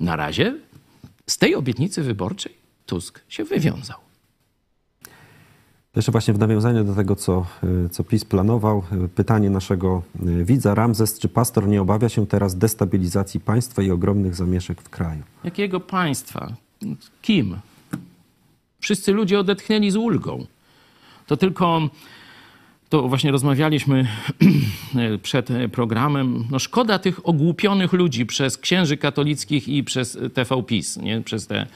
[0.00, 0.54] Na razie
[1.26, 2.52] z tej obietnicy wyborczej
[2.86, 4.03] Tusk się wywiązał.
[5.96, 7.46] Jeszcze właśnie w nawiązaniu do tego, co,
[7.84, 10.74] e, co PiS planował, e, pytanie naszego e, widza.
[10.74, 15.22] Ramzes, czy pastor nie obawia się teraz destabilizacji państwa i ogromnych zamieszek w kraju?
[15.44, 16.52] Jakiego państwa?
[17.22, 17.56] Kim?
[18.80, 20.46] Wszyscy ludzie odetchnęli z ulgą.
[21.26, 21.80] To tylko
[22.88, 24.06] to właśnie rozmawialiśmy
[25.22, 26.44] przed programem.
[26.50, 31.20] No szkoda tych ogłupionych ludzi przez księży katolickich i przez TV PiS, nie?
[31.20, 31.66] Przez te, e,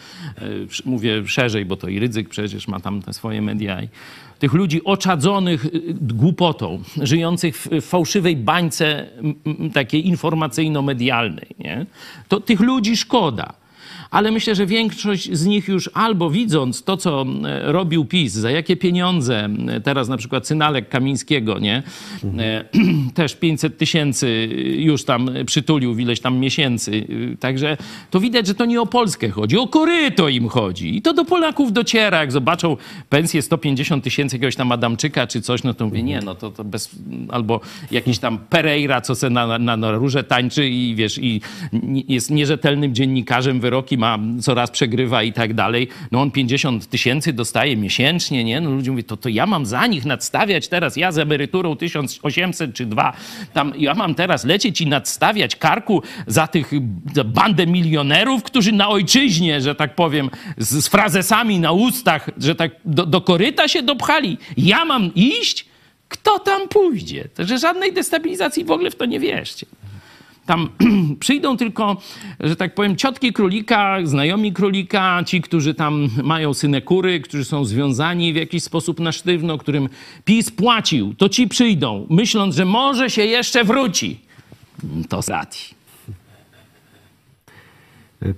[0.85, 3.79] mówię szerzej, bo to i Rydzyk przecież ma tam te swoje media.
[4.39, 5.67] Tych ludzi oczadzonych
[6.01, 9.09] głupotą, żyjących w fałszywej bańce
[9.75, 11.87] takiej informacyjno-medialnej, nie?
[12.29, 13.55] To tych ludzi szkoda
[14.11, 18.51] ale myślę, że większość z nich już albo widząc to, co e, robił PiS, za
[18.51, 21.83] jakie pieniądze, e, teraz na przykład Synalek Kamińskiego, nie?
[22.25, 22.65] Mhm.
[23.15, 27.07] Też 500 tysięcy już tam przytulił w ileś tam miesięcy.
[27.41, 27.77] Także
[28.11, 30.97] to widać, że to nie o Polskę chodzi, o koryto im chodzi.
[30.97, 32.21] I to do Polaków dociera.
[32.21, 32.77] Jak zobaczą
[33.09, 36.65] pensję 150 tysięcy jakiegoś tam Adamczyka czy coś, no to mówię, nie, no to, to
[36.65, 36.91] bez...
[37.29, 41.41] Albo jakiś tam Pereira, co se na, na, na róże tańczy i wiesz, i
[42.09, 45.89] jest nierzetelnym dziennikarzem, wyroki ma, coraz przegrywa i tak dalej.
[46.13, 48.61] No on 50 tysięcy dostaje miesięcznie, nie?
[48.61, 52.75] No ludzie mówią, to, to ja mam za nich nadstawiać teraz, ja z emeryturą 1800
[52.75, 53.13] czy 2,
[53.53, 56.71] tam ja mam teraz lecieć i nadstawiać karku za tych
[57.15, 62.55] za bandę milionerów, którzy na ojczyźnie, że tak powiem, z, z frazesami na ustach, że
[62.55, 64.39] tak do, do koryta się dopchali.
[64.57, 65.67] Ja mam iść?
[66.09, 67.29] Kto tam pójdzie?
[67.35, 69.67] Także żadnej destabilizacji w ogóle w to nie wierzcie.
[70.49, 70.69] Tam
[71.21, 71.97] przyjdą tylko,
[72.41, 78.33] że tak powiem, ciotki królika, znajomi królika, ci, którzy tam mają synekury, którzy są związani
[78.33, 79.89] w jakiś sposób na sztywno, którym
[80.25, 84.21] PiS płacił, to ci przyjdą, myśląc, że może się jeszcze wróci.
[85.09, 85.75] To strati.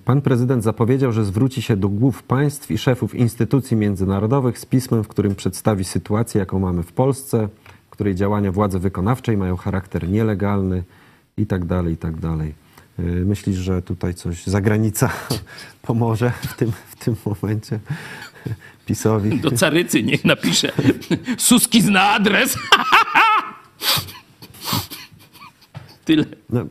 [0.04, 5.04] Pan prezydent zapowiedział, że zwróci się do głów państw i szefów instytucji międzynarodowych z pismem,
[5.04, 7.48] w którym przedstawi sytuację, jaką mamy w Polsce,
[7.86, 10.82] w której działania władzy wykonawczej mają charakter nielegalny
[11.40, 12.54] i tak dalej, i tak dalej.
[12.98, 15.10] Y, Myślisz, że tutaj coś zagranica
[15.82, 17.80] pomoże w tym, w tym momencie
[18.86, 19.40] PiSowi?
[19.40, 20.72] Do carycy niech napisze.
[21.38, 22.58] Suski zna adres.
[26.04, 26.24] Tyle.
[26.50, 26.66] No,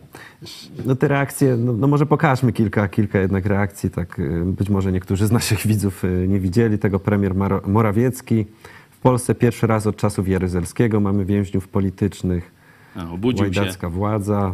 [0.85, 4.91] no te reakcje, no, no może pokażmy kilka, kilka jednak reakcji, tak y, być może
[4.91, 6.99] niektórzy z naszych widzów y, nie widzieli tego.
[6.99, 7.33] Premier
[7.67, 8.45] Morawiecki.
[8.91, 12.58] W Polsce pierwszy raz od czasów Jaruzelskiego mamy więźniów politycznych.
[12.95, 13.59] A, obudził się.
[13.59, 14.53] Łajdacka władza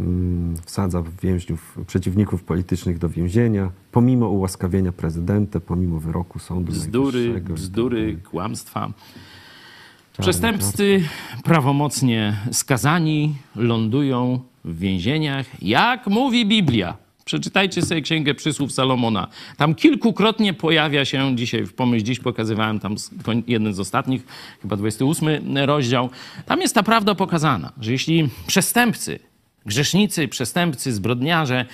[0.00, 7.42] mm, wsadza więźniów, przeciwników politycznych do więzienia, pomimo ułaskawienia prezydenta, pomimo wyroku sądu Bzdury, tak
[7.42, 8.90] bzdury, kłamstwa.
[10.20, 11.02] Przestępcy
[11.44, 16.96] prawomocnie skazani lądują w więzieniach, jak mówi Biblia.
[17.28, 19.28] Przeczytajcie sobie Księgę Przysłów Salomona.
[19.56, 22.96] Tam kilkukrotnie pojawia się, dzisiaj w Pomyśl Dziś pokazywałem tam
[23.46, 24.26] jeden z ostatnich,
[24.62, 26.10] chyba 28 rozdział.
[26.46, 29.18] Tam jest ta prawda pokazana, że jeśli przestępcy,
[29.66, 31.64] grzesznicy, przestępcy, zbrodniarze,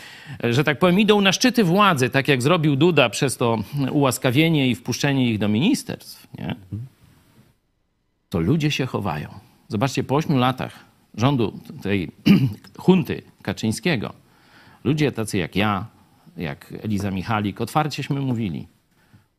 [0.44, 3.58] e, że tak powiem, idą na szczyty władzy, tak jak zrobił Duda przez to
[3.90, 6.56] ułaskawienie i wpuszczenie ich do ministerstw, nie?
[8.28, 9.28] to ludzie się chowają.
[9.68, 12.10] Zobaczcie, po ośmiu latach rządu tej
[12.78, 14.23] hunty Kaczyńskiego,
[14.84, 15.86] ludzie tacy jak ja,
[16.36, 18.66] jak Eliza Michalik, otwarcieśmy mówili,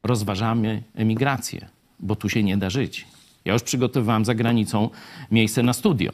[0.03, 1.67] rozważamy emigrację,
[1.99, 3.07] bo tu się nie da żyć.
[3.45, 4.89] Ja już przygotowywałem za granicą
[5.31, 6.11] miejsce na studio.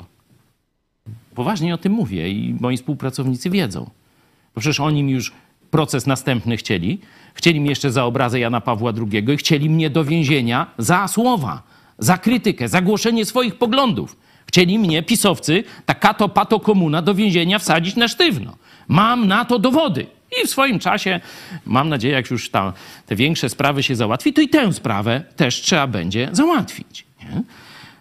[1.35, 3.89] Poważnie o tym mówię i moi współpracownicy wiedzą.
[4.55, 5.33] Bo przecież oni mi już
[5.71, 6.99] proces następny chcieli.
[7.33, 11.63] Chcieli mnie jeszcze za obrazę Jana Pawła II i chcieli mnie do więzienia za słowa,
[11.99, 14.17] za krytykę, za głoszenie swoich poglądów.
[14.45, 18.55] Chcieli mnie, pisowcy, ta kato pato komuna do więzienia wsadzić na sztywno.
[18.87, 20.05] Mam na to dowody.
[20.43, 21.19] I w swoim czasie,
[21.65, 22.49] mam nadzieję, jak już
[23.05, 27.05] te większe sprawy się załatwi, to i tę sprawę też trzeba będzie załatwić.
[27.23, 27.43] Nie?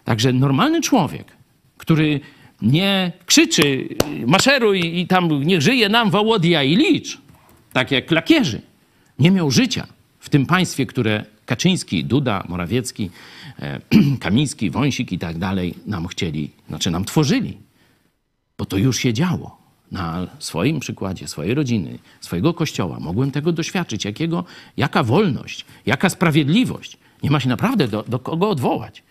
[0.04, 1.32] Także normalny człowiek,
[1.76, 2.20] który
[2.62, 3.88] nie krzyczy
[4.26, 7.18] maszeruj i tam niech żyje nam Wołodia i licz,
[7.72, 8.60] tak jak lakierzy,
[9.18, 9.86] nie miał życia
[10.18, 13.10] w tym państwie, które Kaczyński, Duda, Morawiecki,
[13.58, 13.80] e,
[14.20, 17.58] Kamiński, Wąsik i tak dalej nam chcieli, znaczy nam tworzyli.
[18.58, 19.59] Bo to już się działo.
[19.92, 24.04] Na swoim przykładzie, swojej rodziny, swojego kościoła mogłem tego doświadczyć.
[24.04, 24.44] Jakiego,
[24.76, 26.96] jaka wolność, jaka sprawiedliwość.
[27.22, 29.02] Nie ma się naprawdę do, do kogo odwołać.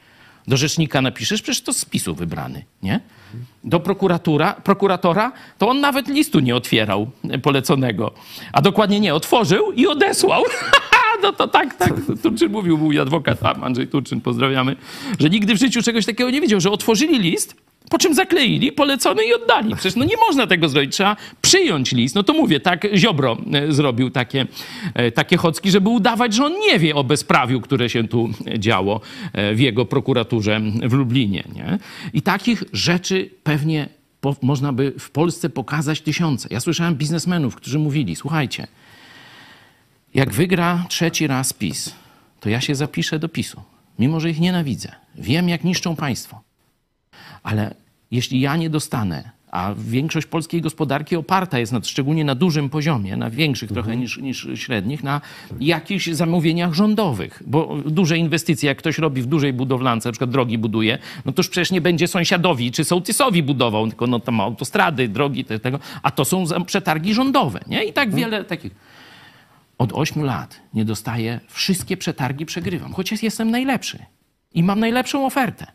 [0.47, 2.99] Do rzecznika napiszesz, przecież to z spisu wybrany, nie?
[3.63, 7.11] Do prokuratura, prokuratora, to on nawet listu nie otwierał
[7.41, 8.11] poleconego.
[8.51, 10.43] A dokładnie nie, otworzył i odesłał.
[11.23, 11.93] no to tak, tak.
[12.23, 14.75] Turczyn mówił, mój adwokat, Andrzej Turczyn, pozdrawiamy,
[15.19, 17.55] że nigdy w życiu czegoś takiego nie widział, że otworzyli list,
[17.89, 19.75] po czym zakleili, polecony i oddali.
[19.75, 22.15] Przecież no nie można tego zrobić, trzeba przyjąć list.
[22.15, 24.47] No to mówię, tak Ziobro e, zrobił takie,
[24.93, 29.01] e, takie chocki, żeby udawać, że on nie wie o bezprawiu, które się tu działo
[29.33, 31.43] e, w jego prokuraturze w Lublinie.
[31.55, 31.77] Nie?
[32.13, 33.89] I takich rzeczy pewnie
[34.21, 36.47] po, można by w Polsce pokazać tysiące.
[36.51, 38.67] Ja słyszałem biznesmenów, którzy mówili, słuchajcie,
[40.13, 41.95] jak wygra trzeci raz PiS,
[42.39, 43.61] to ja się zapiszę do PiSu,
[43.99, 44.91] mimo że ich nienawidzę.
[45.15, 46.48] Wiem, jak niszczą państwo.
[47.43, 47.75] Ale
[48.11, 53.17] jeśli ja nie dostanę, a większość polskiej gospodarki oparta jest na, szczególnie na dużym poziomie,
[53.17, 55.21] na większych trochę niż, niż średnich, na
[55.59, 57.43] jakichś zamówieniach rządowych.
[57.45, 61.39] Bo duże inwestycje, jak ktoś robi w dużej budowlance, na przykład drogi buduje, no to
[61.39, 65.79] już przecież nie będzie sąsiadowi czy sołtysowi budował, tylko no tam autostrady, drogi, te- tego,
[66.03, 67.59] a to są przetargi rządowe.
[67.67, 67.83] Nie?
[67.83, 68.75] I tak wiele takich.
[69.77, 73.99] Od ośmiu lat nie dostaję, wszystkie przetargi przegrywam, chociaż jestem najlepszy
[74.53, 75.67] i mam najlepszą ofertę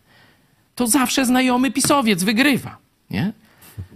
[0.75, 2.77] to zawsze znajomy pisowiec wygrywa.
[3.11, 3.33] Nie?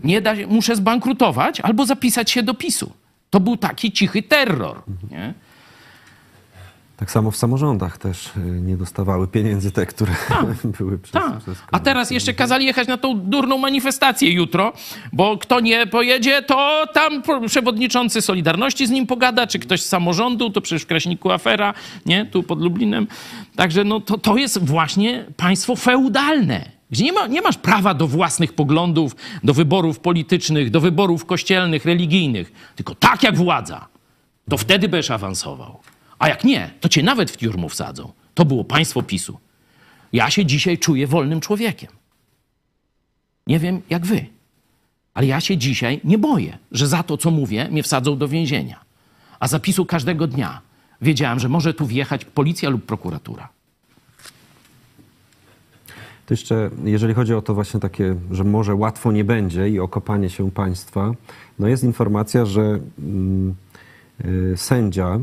[0.05, 2.93] Nie da, muszę zbankrutować albo zapisać się do PiSu.
[3.31, 4.83] To był taki cichy terror.
[5.11, 5.35] Nie?
[6.99, 10.13] Tak samo w samorządach też y, nie dostawały pieniędzy te, które
[10.79, 11.39] były przez, Tak.
[11.39, 14.73] przez A teraz jeszcze kazali jechać na tą durną manifestację jutro,
[15.13, 20.51] bo kto nie pojedzie, to tam przewodniczący Solidarności z nim pogada, czy ktoś z samorządu,
[20.51, 21.75] to przecież w Kraśniku afera,
[22.07, 22.27] nie?
[22.27, 23.07] Tu pod Lublinem.
[23.57, 28.07] Także no to, to jest właśnie państwo feudalne, gdzie nie, ma, nie masz prawa do
[28.07, 33.87] własnych poglądów, do wyborów politycznych, do wyborów kościelnych, religijnych, tylko tak jak władza,
[34.51, 35.81] to wtedy będziesz awansował.
[36.19, 38.13] A jak nie, to cię nawet w tiurmu wsadzą.
[38.35, 39.39] To było państwo PiSu.
[40.13, 41.91] Ja się dzisiaj czuję wolnym człowiekiem.
[43.47, 44.27] Nie wiem jak wy,
[45.15, 48.81] Ale ja się dzisiaj nie boję, że za to, co mówię, mnie wsadzą do więzienia.
[49.41, 50.61] A zapisu każdego dnia
[51.03, 53.49] wiedziałem, że może tu wjechać policja lub prokuratura.
[56.27, 60.31] To jeszcze, jeżeli chodzi o to właśnie takie, że może łatwo nie będzie i okopanie
[60.31, 61.13] się państwa,
[61.59, 63.55] no jest informacja, że mm,
[64.25, 65.19] y, sędzia,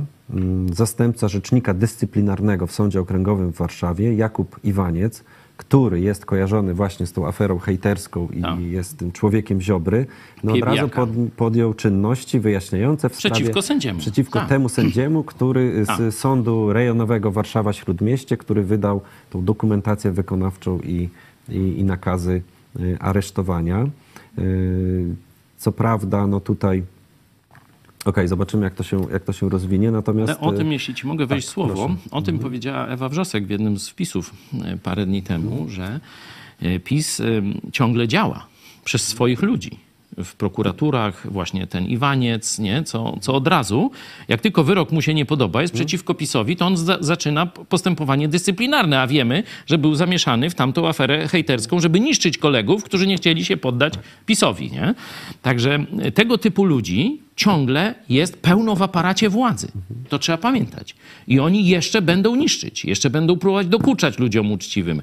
[0.74, 5.24] zastępca rzecznika dyscyplinarnego w Sądzie Okręgowym w Warszawie, Jakub Iwaniec,
[5.58, 8.60] który jest kojarzony właśnie z tą aferą hejterską i Tak.
[8.60, 10.06] jest tym człowiekiem Ziobry,
[10.44, 14.00] no od razu pod, podjął czynności wyjaśniające w Przeciwko sprawie, sędziemu.
[14.00, 14.50] Przeciwko Tak.
[14.50, 16.14] temu sędziemu, który z Tak.
[16.14, 21.10] Sądu Rejonowego Warszawa-Śródmieście, który wydał tą dokumentację wykonawczą i,
[21.50, 22.42] i, i nakazy
[22.80, 23.88] y, aresztowania.
[24.40, 25.16] Y,
[25.58, 26.84] Co prawda, no tutaj.
[28.06, 29.92] Okej, zobaczymy, jak to, się, jak to się rozwinie.
[29.92, 30.30] Natomiast.
[30.30, 31.84] Ale o y, tym, jeśli ci mogę wejść tak, słowo, proszę.
[31.84, 32.00] Mhm.
[32.12, 34.34] o tym powiedziała Ewa Wrzosek w jednym z wpisów
[34.66, 36.00] e, parę dni temu, że
[36.62, 37.24] e, PiS e,
[37.72, 38.48] ciągle działa
[38.84, 39.72] przez swoich ludzi.
[40.24, 42.84] W prokuraturach, właśnie ten Iwaniec, nie?
[42.84, 43.92] Co, co od razu,
[44.28, 45.86] jak tylko wyrok mu się nie podoba, jest Mhm.
[45.86, 50.88] przeciwko PiSowi, to on za, zaczyna postępowanie dyscyplinarne, a wiemy, że był zamieszany w tamtą
[50.88, 53.94] aferę hejterską, żeby niszczyć kolegów, którzy nie chcieli się poddać
[54.26, 54.72] PiSowi.
[54.72, 54.94] Nie?
[55.42, 59.68] Także e, tego typu ludzi ciągle jest pełno w aparacie władzy.
[60.10, 60.96] To trzeba pamiętać.
[61.28, 65.02] I oni jeszcze będą niszczyć, jeszcze będą próbować dokuczać ludziom uczciwym,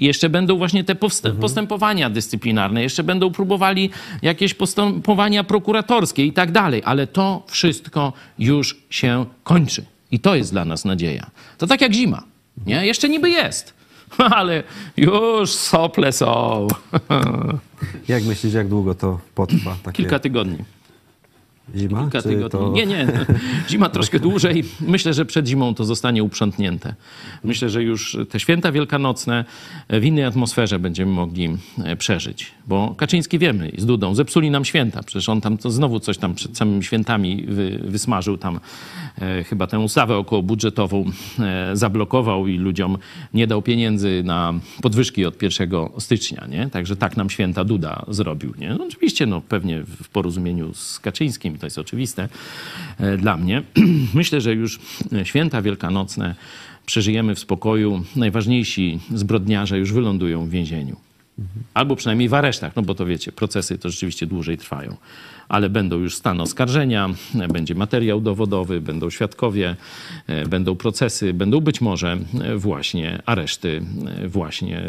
[0.00, 3.90] jeszcze będą właśnie te powst- postępowania dyscyplinarne, jeszcze będą próbowali
[4.22, 9.84] jakieś postępowania prokuratorskie i tak dalej, ale to wszystko już się kończy.
[10.10, 11.30] I to jest dla nas nadzieja.
[11.58, 12.22] To tak jak zima.
[12.66, 12.86] Nie?
[12.86, 13.74] Jeszcze niby jest.
[14.38, 14.62] Ale
[14.96, 16.66] już sople są.
[18.08, 19.76] Jak myślisz, jak długo to potrwa?
[19.82, 20.58] Takie Kilka tygodni.
[21.74, 22.00] Zima?
[22.00, 22.50] Kilka tygodni.
[22.50, 22.72] to...
[22.72, 23.26] Nie, nie.
[23.70, 24.64] Zima troszkę dłużej.
[24.80, 26.94] Myślę, że przed zimą to zostanie uprzątnięte.
[27.44, 29.44] Myślę, że już te święta wielkanocne
[29.88, 31.48] w innej atmosferze będziemy mogli
[31.84, 32.52] e, przeżyć.
[32.66, 35.02] Bo Kaczyński wiemy, z Dudą, zepsuli nam święta.
[35.02, 38.60] Przecież on tam to znowu coś tam przed samymi świętami wy, wysmażył tam
[39.18, 41.04] e, chyba tę ustawę okołobudżetową
[41.38, 42.98] e, zablokował i ludziom
[43.34, 46.70] nie dał pieniędzy na podwyżki od 1 stycznia, nie?
[46.70, 48.74] Także tak nam święta Duda zrobił, nie?
[48.74, 52.28] No, oczywiście, no pewnie w porozumieniu z Kaczyńskim, to jest oczywiste
[52.98, 53.62] e, dla mnie.
[54.14, 54.80] Myślę, że już
[55.24, 56.34] święta wielkanocne
[56.86, 58.04] przeżyjemy w spokoju.
[58.16, 60.96] Najważniejsi zbrodniarze już wylądują w więzieniu.
[61.74, 64.96] Albo przynajmniej w aresztach, no bo to wiecie, procesy to rzeczywiście dłużej trwają.
[65.48, 69.76] Ale będą już stan oskarżenia, e, będzie materiał dowodowy, będą świadkowie,
[70.26, 73.82] e, będą procesy, będą być może e, właśnie areszty
[74.22, 74.82] e, właśnie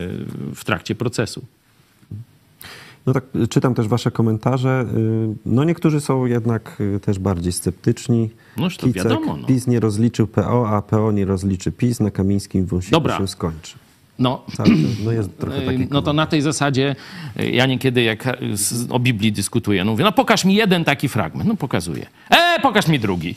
[0.55, 1.45] w trakcie procesu.
[3.07, 4.85] No tak, y, czytam też wasze komentarze.
[4.97, 8.29] Y, No niektórzy są jednak y, też bardziej sceptyczni.
[8.57, 9.47] Noż to wiadomo, no.
[9.47, 11.99] PiS nie rozliczył PO, a PO nie rozliczy PiS.
[11.99, 13.17] Na Kamińskim Wąsiku Dobra.
[13.17, 13.75] się skończy.
[14.19, 15.11] No, Cały czas, no
[15.91, 16.95] no to na tej zasadzie
[17.35, 18.37] ja niekiedy jak
[18.89, 21.49] o Biblii dyskutuję, no mówię, no pokaż mi jeden taki fragment.
[21.49, 22.05] No pokazuję.
[22.29, 23.35] E, pokaż mi drugi.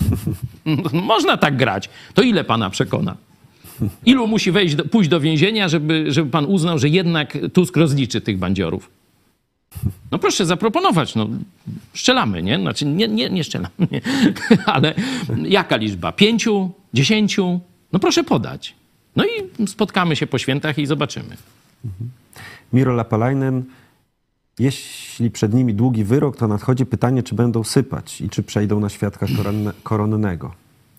[0.93, 1.91] Można tak grać.
[2.15, 3.17] To ile pana przekona?
[4.07, 8.21] Ilu musi wejść, do, pójść do więzienia, żeby, żeby pan uznał, że jednak Tusk rozliczy
[8.21, 8.91] tych bandziorów?
[10.11, 11.29] No proszę zaproponować, no
[11.95, 12.59] strzelamy, nie?
[12.59, 13.43] Znaczy nie, nie, nie
[13.91, 14.01] nie.
[14.67, 14.95] ale
[15.43, 16.13] jaka liczba?
[16.13, 16.71] Pięciu?
[16.95, 17.61] Dziesięciu?
[17.93, 18.75] No proszę podać.
[19.17, 21.37] No i spotkamy się po świętach i zobaczymy.
[22.73, 23.65] Miro Lapalainen.
[24.59, 28.89] Jeśli przed nimi długi wyrok, to nadchodzi pytanie, czy będą sypać i czy przejdą na
[28.89, 30.55] świadka koronne, koronnego.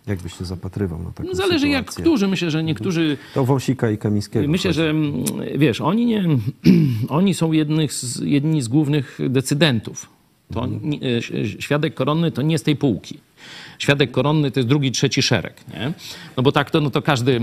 [0.08, 2.04] Jak byś się zapatrywał na taką No Zależy jak sytuację?
[2.04, 2.28] którzy.
[2.28, 4.48] Myślę, że niektórzy To Wąsika i Kamińskiego.
[4.48, 5.24] Myślę, że mm,
[5.58, 6.26] wiesz, oni, nie,
[7.10, 10.10] oni są jednych z, jedni z głównych decydentów.
[10.54, 11.22] To nie, e,
[11.62, 13.20] świadek koronny to nie z tej półki.
[13.80, 15.54] Świadek koronny to jest drugi, trzeci szereg.
[15.74, 15.92] Nie?
[16.38, 17.42] No bo tak to, no to każdy,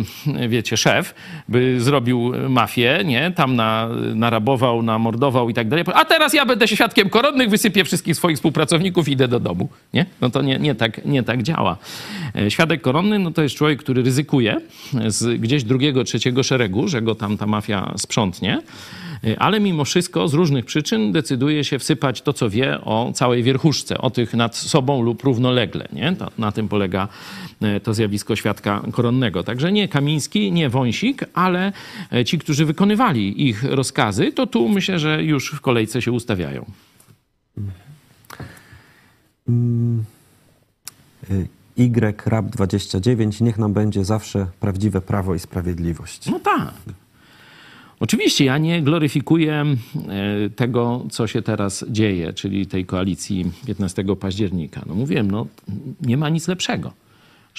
[0.48, 1.14] wiecie, szef
[1.48, 3.30] by zrobił mafię, nie?
[3.30, 5.84] tam na, narabował, namordował i tak dalej.
[5.94, 9.68] A teraz ja będę świadkiem koronnych, wysypię wszystkich swoich współpracowników i idę do domu.
[9.94, 10.06] Nie?
[10.20, 11.76] No to nie, nie, tak, nie tak działa.
[12.36, 14.60] E, Świadek koronny no to jest człowiek, który ryzykuje
[15.06, 18.62] z gdzieś drugiego, trzeciego szeregu, że go tam ta mafia sprzątnie.
[19.24, 23.42] E, Ale mimo wszystko z różnych przyczyn decyduje się wsypać to, co wie o całej
[23.42, 25.87] wierchuszce, o tych nad sobą lub równolegle.
[25.92, 26.16] Nie?
[26.16, 27.08] To, na tym polega
[27.60, 29.42] e, to zjawisko świadka koronnego.
[29.42, 31.72] Także nie Kamiński, nie Wąsik, ale
[32.12, 36.64] e, ci, którzy wykonywali ich rozkazy, to tu myślę, że już w kolejce się ustawiają.
[41.30, 46.30] Y, YRAP29, niech nam będzie zawsze prawdziwe prawo i sprawiedliwość.
[46.30, 46.74] No tak.
[48.00, 49.64] Oczywiście ja nie gloryfikuję
[50.08, 54.82] e, tego, co się teraz dzieje, czyli tej koalicji 15 października.
[54.86, 55.46] No mówiłem, no
[56.02, 56.92] nie ma nic lepszego.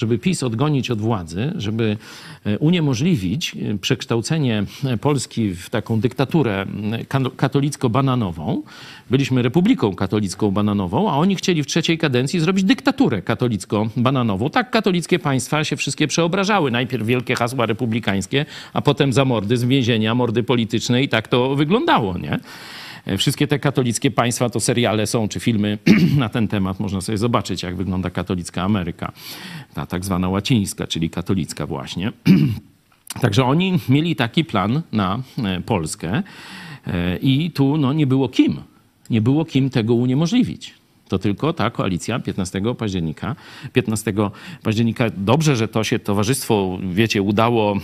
[0.00, 1.96] Żeby PiS odgonić od władzy, żeby
[2.44, 6.66] e, uniemożliwić e, przekształcenie e, Polski w taką dyktaturę
[7.36, 8.62] katolicko-bananową.
[9.10, 14.50] Byliśmy republiką katolicką bananową, a oni chcieli w trzeciej kadencji zrobić dyktaturę katolicko-bananową.
[14.50, 16.70] Tak katolickie państwa się wszystkie przeobrażały.
[16.70, 21.56] Najpierw wielkie hasła republikańskie, a potem za mordy z więzienia, mordy polityczne i tak to
[21.56, 22.40] wyglądało, nie?
[23.06, 25.78] E, wszystkie te katolickie państwa to seriale są, czy filmy
[26.16, 26.80] na ten temat.
[26.80, 29.12] Można sobie zobaczyć, jak wygląda katolicka Ameryka.
[29.74, 32.12] Ta tak zwana łacińska, czyli katolicka właśnie.
[33.22, 36.22] Także oni mieli taki plan na e, Polskę
[36.86, 38.56] e, i tu no, nie było kim.
[39.10, 40.80] Nie było kim tego uniemożliwić
[41.10, 43.36] to tylko ta koalicja 15 października.
[43.72, 44.12] 15
[44.62, 47.76] października dobrze, że to się towarzystwo, wiecie, udało,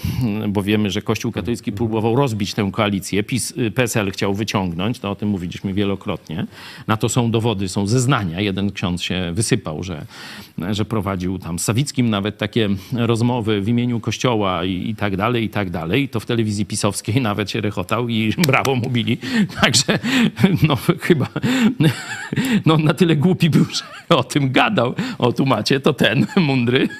[0.48, 3.22] bo wiemy, że Kościół katolicki próbował rozbić tę koalicję.
[3.22, 6.46] PiS, PSL chciał wyciągnąć, to o tym mówiliśmy wielokrotnie.
[6.86, 8.40] Na to są dowody, są zeznania.
[8.40, 10.06] Jeden ksiądz się wysypał, że,
[10.70, 15.44] że prowadził tam z Sawickim nawet takie rozmowy w imieniu Kościoła i, i tak dalej,
[15.44, 16.02] i tak dalej.
[16.02, 19.18] I to w telewizji pisowskiej nawet się rechotał i brawo mówili.
[19.60, 19.98] Także
[20.68, 21.28] no chyba
[22.66, 23.64] no, na tyle głupi był,
[24.10, 24.94] że o tym gadał.
[25.18, 26.88] O, tu macie, to ten mądry.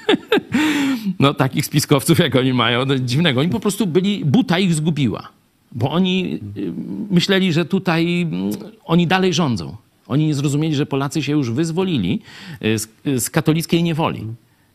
[1.19, 3.39] No takich spiskowców, jak oni mają, no, dziwnego.
[3.39, 5.29] Oni po prostu byli, buta ich zgubiła.
[5.71, 6.73] Bo oni y,
[7.09, 8.51] myśleli, że tutaj mm,
[8.85, 9.75] oni dalej rządzą.
[10.07, 12.21] Oni nie zrozumieli, że Polacy się już wyzwolili
[12.65, 12.89] y, z,
[13.23, 14.27] z katolickiej niewoli.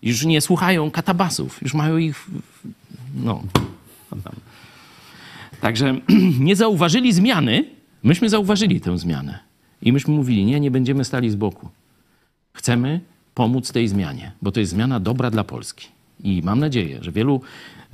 [0.02, 1.62] Już nie słuchają katabasów.
[1.62, 2.26] Już mają ich...
[3.24, 3.42] No.
[5.60, 6.00] Także
[6.48, 7.64] nie zauważyli zmiany.
[8.02, 9.51] Myśmy zauważyli tę zmianę.
[9.82, 11.68] I myśmy mówili, nie, nie będziemy stali z boku.
[12.52, 13.00] Chcemy
[13.34, 15.88] pomóc tej zmianie, bo to jest zmiana dobra dla Polski.
[16.24, 17.40] I mam nadzieję, że wielu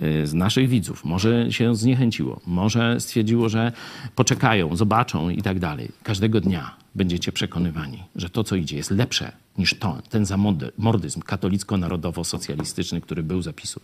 [0.02, 3.72] y, z naszych widzów może się zniechęciło, może stwierdziło, że
[4.14, 5.88] poczekają, zobaczą i tak dalej.
[6.02, 13.00] Każdego dnia będziecie przekonywani, że to, co idzie, jest lepsze niż to, ten zamordyzm katolicko-narodowo-socjalistyczny,
[13.00, 13.80] który był zapisu.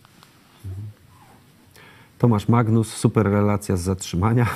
[2.25, 4.45] Tomasz Magnus, super relacja z zatrzymania.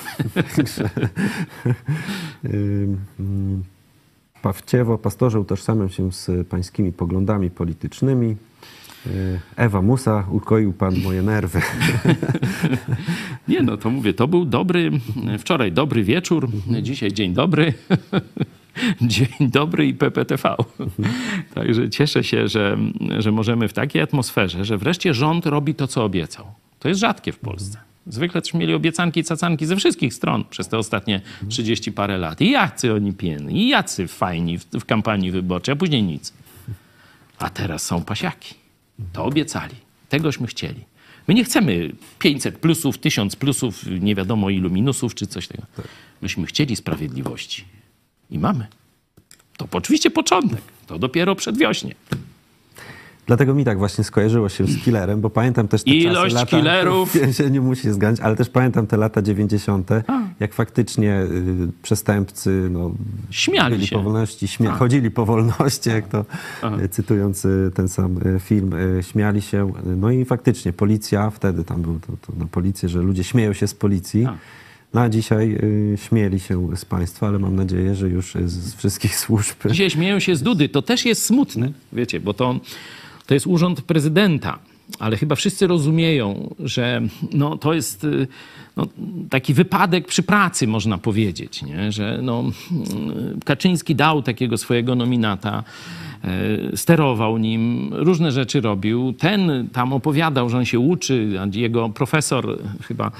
[4.41, 8.35] Pawciewo, pastorze utożsamiam się z pańskimi poglądami politycznymi.
[9.07, 11.61] Y, Ewa Musa, ukoił pan moje nerwy.
[13.47, 14.91] Nie no, to mówię, to był dobry,
[15.39, 16.49] wczoraj dobry wieczór,
[16.81, 17.73] dzisiaj dzień dobry.
[19.01, 20.55] Dzień dobry i PPTV.
[21.53, 22.77] Także cieszę się, że,
[23.19, 26.45] że możemy w takiej atmosferze, że wreszcie rząd robi to, co obiecał.
[26.79, 27.77] To jest rzadkie w Polsce.
[28.07, 32.41] Zwykle też mieli obiecanki, cacanki ze wszystkich stron przez te ostatnie 30 parę lat.
[32.41, 36.33] I jacy oni piękni, i jacy fajni w, w kampanii wyborczej, a później nic.
[37.37, 38.55] A teraz są pasiaki.
[39.13, 39.75] To obiecali.
[40.09, 40.83] Tegośmy chcieli.
[41.27, 45.67] My nie chcemy 500 plusów, 1000 plusów, nie wiadomo ilu minusów czy coś takiego.
[46.21, 47.65] Myśmy chcieli sprawiedliwości.
[48.31, 48.67] I mamy.
[49.57, 50.61] To oczywiście początek.
[50.87, 51.95] To dopiero przedwiośnie.
[53.29, 56.57] Dlatego mi tak właśnie skojarzyło się z killerem, bo pamiętam też te Ilość czasy, lata,
[56.57, 57.13] killerów.
[57.37, 59.89] się nie musi zgadzać, ale też pamiętam te lata 90.,
[60.39, 62.91] jak faktycznie y, przestępcy no,
[63.29, 63.95] Śmiali się.
[63.95, 66.25] po wolności, śmia- chodzili po wolności, jak to
[66.83, 69.71] y, cytując y, ten sam y, film, y, śmiali się.
[69.85, 73.67] No i faktycznie policja, wtedy tam był to, to na policję, że ludzie śmieją się
[73.67, 74.23] z policji.
[74.25, 74.35] Tak.
[74.93, 78.75] No a dzisiaj y, śmieli się z państwa, ale mam nadzieję, że już z, z
[78.75, 79.55] wszystkich służb.
[79.69, 80.69] Dzisiaj śmieją się z Dudy.
[80.69, 82.59] To też jest smutne, wiecie, bo to,
[83.29, 84.59] to jest urząd prezydenta.
[84.99, 87.01] Ale chyba wszyscy rozumieją, że
[87.33, 88.27] no, to jest y,
[88.77, 88.87] no,
[89.29, 91.91] taki wypadek przy pracy, można powiedzieć, nie?
[91.91, 95.63] że no, y, Kaczyński dał takiego swojego nominata,
[96.73, 99.13] y, sterował nim, różne rzeczy robił.
[99.13, 103.11] Ten tam opowiadał, że on się uczy, jego profesor chyba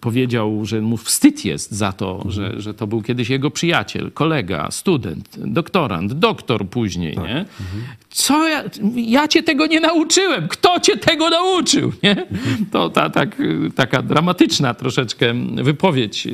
[0.00, 4.70] powiedział, że mu wstyd jest za to, że, że to był kiedyś jego przyjaciel, kolega,
[4.70, 7.44] student, doktorant, doktor później, nie?
[8.10, 8.64] Co ja,
[8.94, 12.26] ja cię tego nie nauczyłem, kto cię tego nauczył, nie?
[12.72, 13.42] To ta, tak,
[13.74, 16.28] taka dramatyczna troszeczkę wypowiedź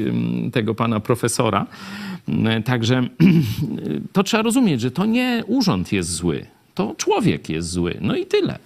[0.52, 1.66] tego pana profesora.
[2.28, 3.08] Yy, Także
[4.12, 8.26] to trzeba rozumieć, że to nie urząd jest zły, to człowiek jest zły, no i
[8.26, 8.58] tyle.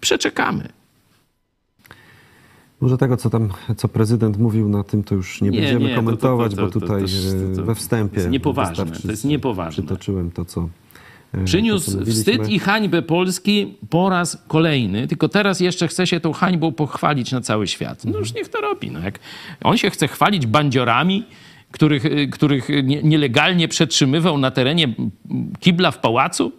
[0.00, 0.79] Przeczekamy.
[2.80, 5.88] Może tego, co tam, co prezydent mówił na tym, to już nie, Nie, będziemy nie,
[5.88, 7.02] to- to- komentować, to- to- bo tutaj
[7.58, 9.82] e, we wstępie to jest niepoważne, to jest niepoważne.
[9.84, 10.68] Przytoczyłem to, co
[11.34, 12.32] e, Przyniósł postanowiliśmy.
[12.34, 17.32] wstyd i hańbę Polski po raz kolejny, tylko teraz jeszcze chce się tą hańbą pochwalić
[17.32, 18.04] na cały świat.
[18.04, 18.90] No już niech to robi.
[18.90, 19.18] No jak
[19.64, 21.24] on się chce chwalić bandziorami,
[21.70, 24.94] których, y, których nie- nielegalnie przetrzymywał na terenie
[25.60, 26.52] kibla w pałacu,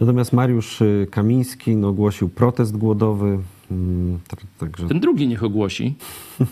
[0.00, 3.38] Natomiast Mariusz e, Kamiński no, ogłosił protest głodowy.
[3.70, 5.94] mm, tak- Także ten drugi niech ogłosi.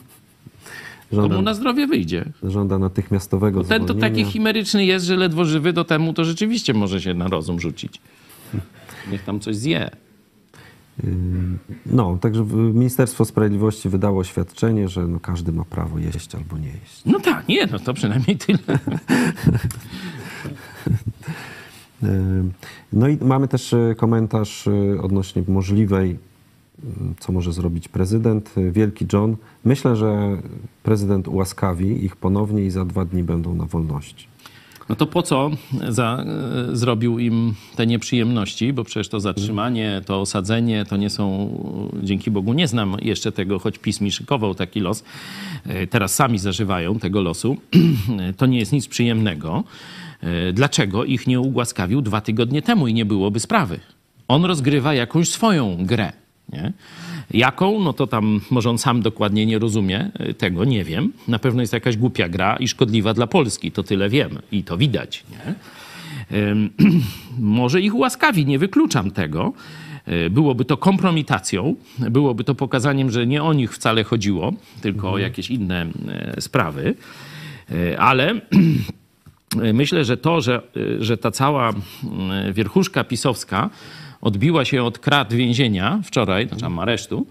[1.12, 2.24] Żąda- Komu na zdrowie wyjdzie.
[2.42, 4.08] Żąda natychmiastowego Ten to zwolnienia.
[4.16, 8.00] taki chimeryczny jest, że ledwo żywy do temu to rzeczywiście może się na rozum rzucić.
[9.12, 9.90] Niech tam coś zje.
[11.86, 17.02] No, także Ministerstwo Sprawiedliwości wydało oświadczenie, że no każdy ma prawo jeść albo nie jeść.
[17.06, 18.58] No tak, nie, no to przynajmniej tyle.
[22.92, 26.10] No i mamy też e, komentarz e, odnośnie możliwej,
[26.84, 28.54] m, co może zrobić prezydent.
[28.70, 29.36] Wielki John.
[29.64, 30.36] Myślę, że
[30.82, 34.26] prezydent ułaskawi ich ponownie i za dwa dni będą na wolności.
[34.88, 35.50] No to po co
[35.88, 36.24] za,
[36.72, 38.72] e, zrobił im te nieprzyjemności?
[38.72, 41.50] Bo przecież to zatrzymanie, to osadzenie to nie są,
[42.02, 45.04] dzięki Bogu nie znam jeszcze tego, choć PiS mi szykował taki los.
[45.90, 47.56] Teraz sami zażywają tego losu.
[48.36, 49.64] To nie jest nic przyjemnego.
[50.20, 53.80] E, Dlaczego ich nie ugłaskawił dwa tygodnie temu i nie byłoby sprawy?
[54.28, 56.12] On rozgrywa jakąś swoją grę.
[56.52, 56.72] Nie?
[57.30, 57.80] Jaką?
[57.80, 61.12] No to tam może on sam dokładnie nie rozumie y, tego, nie wiem.
[61.28, 64.76] Na pewno jest jakaś głupia gra i szkodliwa dla Polski, to tyle wiem i to
[64.76, 65.24] widać.
[65.30, 65.54] Nie?
[67.38, 69.52] Może ich ułaskawi, nie wykluczam tego.
[70.08, 75.18] Y, Byłoby to kompromitacją, byłoby to pokazaniem, że nie o nich wcale chodziło, tylko o
[75.18, 76.94] jakieś inne e, sprawy.
[77.70, 78.34] E, Ale
[79.54, 80.62] myślę, że to, że,
[81.00, 83.70] że ta cała mm, wierchuszka pisowska
[84.20, 87.26] odbiła się od krat więzienia wczoraj, znaczy aresztu,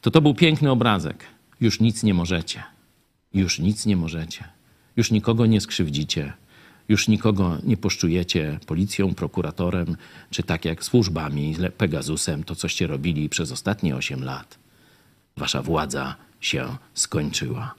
[0.00, 1.24] to to był piękny obrazek.
[1.60, 2.62] Już nic nie możecie.
[3.34, 4.44] Już nic nie możecie.
[4.96, 6.32] Już nikogo nie skrzywdzicie.
[6.88, 9.96] Już nikogo nie poszczujecie policją, prokuratorem,
[10.30, 14.58] czy tak jak służbami, Pegasusem, to coście robili przez ostatnie 8 lat.
[15.36, 17.74] Wasza władza się skończyła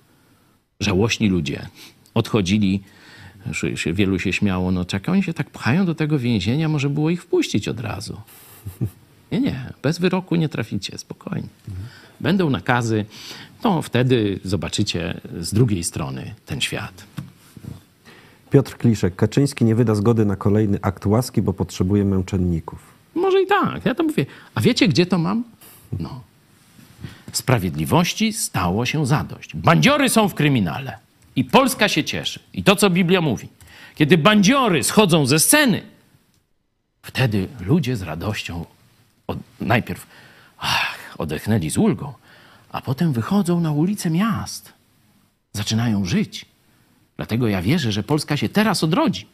[0.80, 1.68] żałośni ludzie
[2.14, 2.84] odchodzili,
[3.76, 7.10] się, wielu się śmiało, no czeka, oni się tak pchają do tego więzienia, może było
[7.10, 8.18] ich wpuścić od razu.
[9.32, 11.48] Nie, nie, bez wyroku nie traficie, spokojnie.
[12.20, 13.06] Będą nakazy,
[13.62, 17.04] to wtedy zobaczycie z drugiej strony ten świat.
[18.50, 19.16] Piotr Kliszek.
[19.16, 22.80] Kaczyński nie wyda zgody na kolejny akt łaski, bo potrzebuje męczenników.
[23.16, 24.26] Może i tak, ja to mówię.
[24.56, 25.44] A wiecie, gdzie to mam?
[26.00, 26.22] No.
[27.32, 29.56] Sprawiedliwości stało się zadość.
[29.56, 30.98] Bandziory są w kryminale.
[31.36, 32.40] I Polska się cieszy.
[32.54, 33.48] I to, co Biblia mówi.
[33.96, 35.82] Kiedy bandziory schodzą ze sceny,
[37.02, 38.66] wtedy ludzie z radością
[39.28, 40.08] od, najpierw
[40.58, 42.14] ach, odetchnęli z ulgą,
[42.72, 44.74] a potem wychodzą na ulice miast.
[45.54, 46.46] Zaczynają żyć.
[47.18, 49.28] Dlatego ja wierzę, że Polska się teraz odrodzi.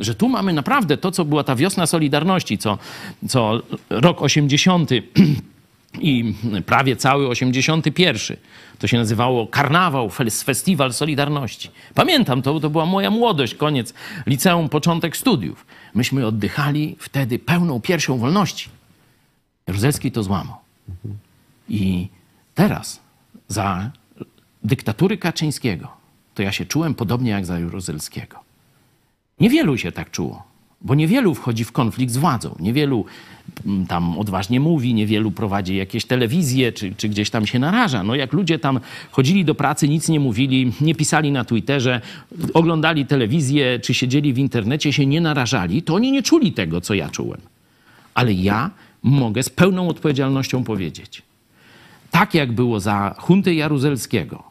[0.00, 2.78] Że tu mamy naprawdę to, co była ta wiosna Solidarności, co,
[3.28, 4.90] co rok 80
[6.00, 6.34] i
[6.66, 8.36] prawie cały 81.
[8.78, 11.70] To się nazywało Karnawał, fes- Festiwal Solidarności.
[11.94, 13.94] Pamiętam to, to była moja młodość, koniec
[14.26, 15.66] liceum, początek studiów.
[15.94, 18.68] Myśmy oddychali wtedy pełną piersią wolności.
[19.66, 20.56] Jaruzelski to złamał.
[21.68, 22.08] I
[22.54, 23.00] teraz
[23.48, 23.90] za
[24.64, 25.88] dyktatury Kaczyńskiego
[26.34, 28.38] to ja się czułem podobnie jak za Jaruzelskiego.
[29.40, 30.42] Niewielu się tak czuło,
[30.80, 33.04] bo niewielu wchodzi w konflikt z władzą, niewielu
[33.88, 38.02] tam odważnie mówi, niewielu prowadzi jakieś telewizje, czy, czy gdzieś tam się naraża.
[38.02, 38.80] No jak ludzie tam
[39.10, 42.00] chodzili do pracy, nic nie mówili, nie pisali na Twitterze,
[42.54, 46.94] oglądali telewizję, czy siedzieli w internecie, się nie narażali, to oni nie czuli tego, co
[46.94, 47.40] ja czułem.
[48.14, 48.70] Ale ja
[49.02, 51.22] mogę z pełną odpowiedzialnością powiedzieć,
[52.10, 54.42] tak jak było za hunty Jaruzelskiego,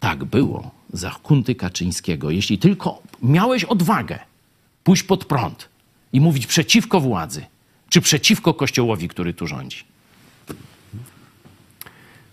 [0.00, 2.30] tak było za hunty Kaczyńskiego.
[2.30, 4.18] Jeśli tylko miałeś odwagę
[4.84, 5.68] pójść pod prąd
[6.12, 7.42] i mówić przeciwko władzy,
[7.90, 9.84] czy przeciwko kościołowi, który tu rządzi.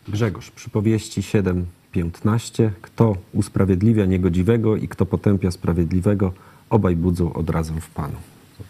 [0.07, 2.69] Grzegorz, przypowieści 7:15.
[2.81, 6.33] Kto usprawiedliwia niegodziwego i kto potępia sprawiedliwego,
[6.69, 8.15] obaj budzą od razu w Panu.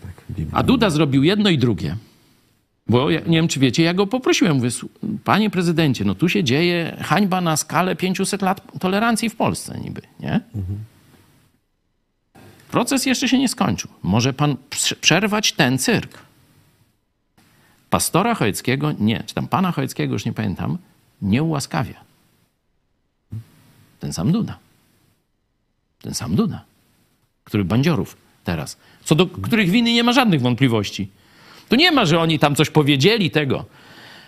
[0.03, 0.11] Tak.
[0.51, 1.95] A Duda zrobił jedno i drugie.
[2.89, 4.89] Bo ja, nie wiem, czy wiecie, ja go poprosiłem, mówię, "Słu-
[5.23, 10.01] panie prezydencie, no tu się dzieje hańba na skalę 500 lat tolerancji w Polsce niby,
[10.19, 10.39] nie?
[12.71, 13.91] Proces jeszcze się nie skończył.
[14.03, 16.17] Może pan prze- przerwać ten cyrk.
[17.89, 20.77] Pastora Chojeckiego, nie, czy tam pana Chojeckiego, już nie pamiętam,
[21.21, 22.03] nie ułaskawia.
[23.99, 24.57] Ten sam Duda.
[26.01, 26.63] Ten sam Duda,
[27.43, 31.09] który bandziorów teraz, co do których winy nie ma żadnych wątpliwości.
[31.69, 33.65] Tu nie ma, że oni tam coś powiedzieli tego.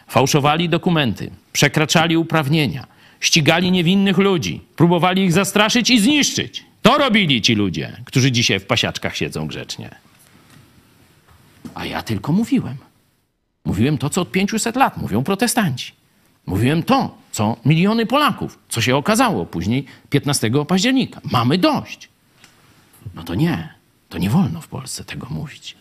[0.08, 2.88] Fałszowali dokumenty, przekraczali uprawnienia,
[3.20, 6.66] ścigali niewinnych ludzi, próbowali ich zastraszyć i zniszczyć.
[6.82, 9.96] To robili ci ludzie, którzy dzisiaj w pasiaczkach siedzą grzecznie.
[11.76, 12.78] A ja tylko mówiłem.
[13.66, 15.94] Mówiłem to, co od 500 lat mówią protestanci.
[16.46, 21.22] Mówiłem to, co miliony Polaków, co się okazało później 15 października.
[21.32, 22.10] Mamy dość.
[23.16, 23.74] No to nie,
[24.10, 25.76] to nie wolno w Polsce tego mówić.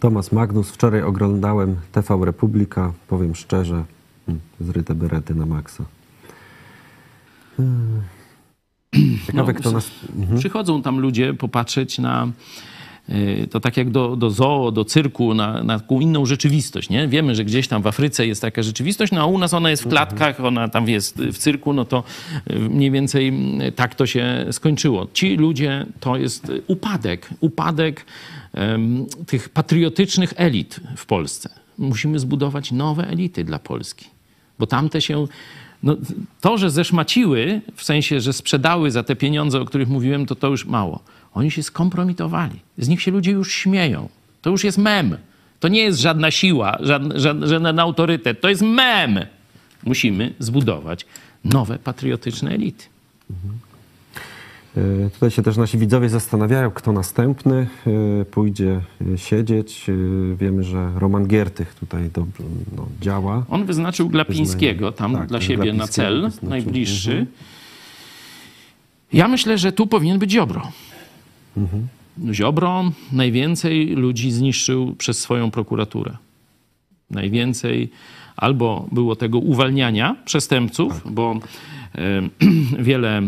[0.00, 3.84] Tomasz Magnus, wczoraj oglądałem TV Republika, powiem szczerze,
[4.26, 5.84] hmm, zryte berety na maksa.
[9.26, 9.90] Ciekawe, No, kto nas...
[10.38, 12.28] Przychodzą tam ludzie popatrzeć na.
[13.08, 16.90] Y, To tak jak do, do zoo, do cyrku, na, na taką inną rzeczywistość.
[16.90, 17.08] Nie?
[17.08, 19.82] Wiemy, że gdzieś tam w Afryce jest taka rzeczywistość, no a u nas ona jest
[19.82, 22.04] w klatkach, ona tam jest w cyrku, no to
[22.50, 23.32] y, mniej więcej
[23.68, 25.06] y, tak to się skończyło.
[25.12, 28.06] Ci ludzie to jest upadek, upadek
[28.54, 31.48] em, tych patriotycznych elit w Polsce.
[31.78, 34.06] Musimy zbudować nowe elity dla Polski,
[34.58, 35.26] bo tamte się
[35.82, 35.96] no,
[36.40, 40.48] to, że zeszmaciły, w sensie, że sprzedały za te pieniądze, o których mówiłem, to to
[40.48, 41.02] już mało.
[41.34, 42.60] Oni się skompromitowali.
[42.78, 44.08] Z nich się ludzie już śmieją.
[44.42, 45.16] To już jest mem.
[45.60, 47.12] To nie jest żadna siła, żaden,
[47.48, 48.40] żaden, autorytet.
[48.40, 49.18] To jest mem.
[49.84, 51.06] Musimy zbudować
[51.44, 52.84] nowe patriotyczne elity.
[54.76, 57.68] E, Tutaj się też nasi widzowie zastanawiają, kto następny
[58.20, 58.80] e, pójdzie
[59.14, 59.90] e, siedzieć.
[60.36, 62.26] Wiemy, że Roman Giertych tutaj do,
[62.76, 63.44] no, działa.
[63.50, 67.10] On wyznaczył Glapińskiego tam Tak, dla siebie na cel najbliższy.
[67.10, 67.26] Mhm.
[69.12, 70.72] Ja myślę, że tu powinien być Ziobro.
[71.56, 71.88] Mhm.
[72.32, 76.16] Ziobro najwięcej ludzi zniszczył przez swoją prokuraturę.
[77.10, 77.90] Najwięcej
[78.36, 81.12] albo było tego uwalniania przestępców, Tak.
[81.12, 81.40] bo
[82.78, 83.22] wiele,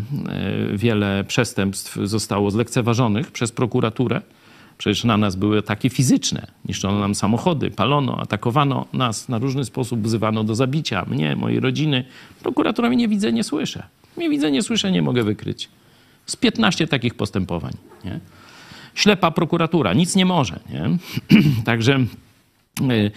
[0.75, 4.22] wiele przestępstw zostało zlekceważonych przez prokuraturę.
[4.79, 6.47] Przecież na nas były ataki fizyczne.
[6.68, 12.05] Niszczono nam samochody, palono, atakowano nas na różny sposób, wzywano do zabicia mnie, mojej rodziny.
[12.43, 13.83] Prokuratura mnie nie widzę, nie słyszę.
[14.16, 15.68] Nie widzę, nie słyszę, nie mogę wykryć.
[16.27, 17.72] Z 15 takich postępowań.
[18.05, 18.20] Nie?
[18.95, 20.61] Ślepa prokuratura, nic nie może.
[20.70, 20.99] Nie?
[21.64, 22.05] Także
[22.81, 23.11] y,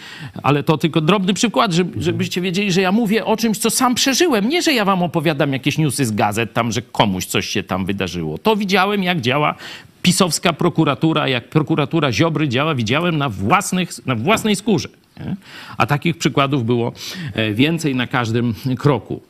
[0.44, 3.96] ale to tylko drobny przykład, żeby, żebyście wiedzieli, że ja mówię o czymś, co sam
[3.96, 4.50] przeżyłem.
[4.50, 7.86] Nie, że ja wam opowiadam jakieś newsy z gazet, tam, że komuś coś się tam
[7.86, 8.38] wydarzyło.
[8.38, 9.56] To widziałem, jak działa
[10.02, 14.90] pisowska prokuratura, jak prokuratura Ziobry działa, widziałem na, własnych, na własnej skórze.
[15.20, 15.36] Nie?
[15.78, 16.92] A takich przykładów było
[17.34, 19.22] e, więcej na każdym kroku.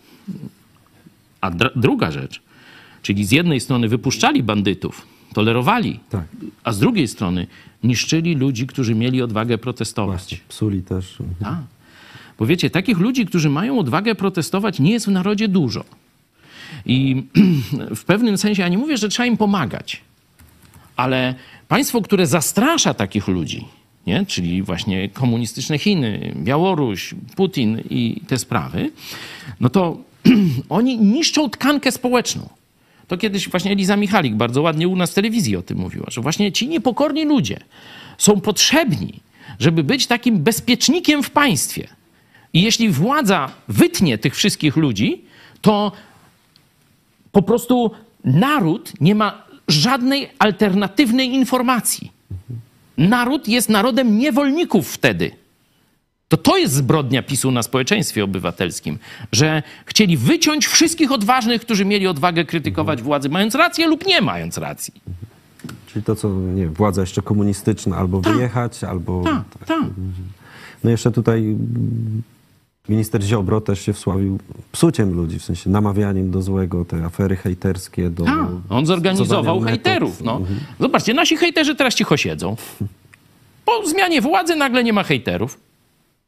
[1.42, 2.42] A dr- druga rzecz,
[3.08, 6.26] czyli z jednej strony wypuszczali bandytów, tolerowali, Tak.
[6.64, 7.47] a z drugiej strony
[7.84, 10.20] niszczyli ludzi, którzy mieli odwagę protestować.
[10.20, 11.22] Właśnie, psuli też.
[11.22, 11.55] Mhm.
[11.55, 11.64] Tak.
[12.39, 15.84] Bo wiecie, takich ludzi, którzy mają odwagę protestować, nie jest w narodzie dużo.
[16.86, 17.24] I
[18.01, 20.01] w pewnym sensie, ja nie mówię, że trzeba im pomagać,
[20.95, 21.36] ale
[21.68, 23.66] państwo, które zastrasza takich ludzi,
[24.08, 24.26] nie?
[24.26, 28.91] czyli właśnie komunistyczne Chiny, Białoruś, Putin i te sprawy,
[29.60, 29.97] no to
[30.70, 32.57] oni niszczą tkankę społeczną.
[33.08, 36.22] To kiedyś właśnie Eliza Michalik bardzo ładnie u nas w telewizji o tym mówiła, że
[36.22, 37.60] właśnie ci niepokorni ludzie
[38.18, 39.20] są potrzebni,
[39.60, 41.88] żeby być takim bezpiecznikiem w państwie.
[42.53, 45.22] I jeśli władza wytnie tych wszystkich ludzi,
[45.62, 45.91] to
[47.32, 47.91] po prostu
[48.24, 52.12] naród nie ma żadnej alternatywnej informacji.
[52.97, 55.32] Naród jest narodem niewolników wtedy.
[56.30, 59.00] To to jest zbrodnia PiSu na społeczeństwie obywatelskim,
[59.32, 64.58] że chcieli wyciąć wszystkich odważnych, którzy mieli odwagę krytykować władzy, mając rację lub nie mając
[64.58, 64.94] racji.
[65.88, 69.24] Czyli to, co nie wiem, władza jeszcze komunistyczna, albo wyjechać, albo...
[69.24, 69.84] Tak, tak.
[70.84, 71.56] No jeszcze tutaj
[72.90, 74.40] minister Ziobro też się wsławił
[74.72, 78.24] psuciem ludzi, w sensie namawianiem do złego, te afery hejterskie, do...
[78.24, 80.22] Tak, on zorganizował hejterów.
[80.22, 80.38] No.
[80.38, 80.60] Mhm.
[80.80, 82.56] Zobaczcie, nasi hejterzy teraz cicho siedzą.
[83.66, 85.66] Po zmianie władzy nagle nie ma hejterów.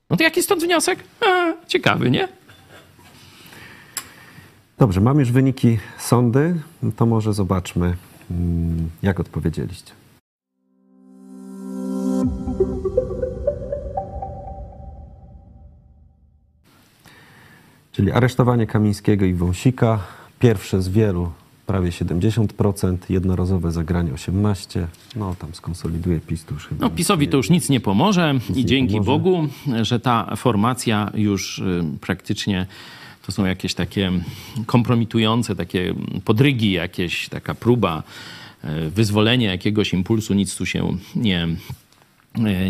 [0.09, 0.99] No to jaki stąd wniosek?
[1.25, 2.27] A, ciekawy, nie?
[4.77, 7.95] Dobrze, mam już wyniki sądy, no to może zobaczmy,
[8.31, 9.93] mm, jak odpowiedzieliście.
[17.91, 19.99] Czyli aresztowanie Kamińskiego i Wąsika,
[20.39, 21.31] pierwsze z wielu,
[21.69, 26.85] prawie 70%, jednorazowe zagranie 18%, no tam skonsoliduje PiS tu już chyba.
[26.85, 29.11] No, PiSowi to już nic nie pomoże i nie dzięki pomoże.
[29.11, 29.47] Bogu,
[29.81, 32.65] że ta formacja już y, praktycznie
[33.25, 34.11] to są jakieś takie
[34.65, 35.93] kompromitujące, takie
[36.25, 38.03] podrygi, jakieś taka próba
[38.63, 41.47] y, wyzwolenia jakiegoś impulsu, nic tu się nie,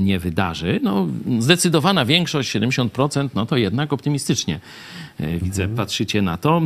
[0.01, 0.79] nie wydarzy.
[0.83, 1.07] No,
[1.39, 4.59] zdecydowana większość, 70%, no to jednak optymistycznie
[5.19, 6.61] y, widzę, patrzycie na to.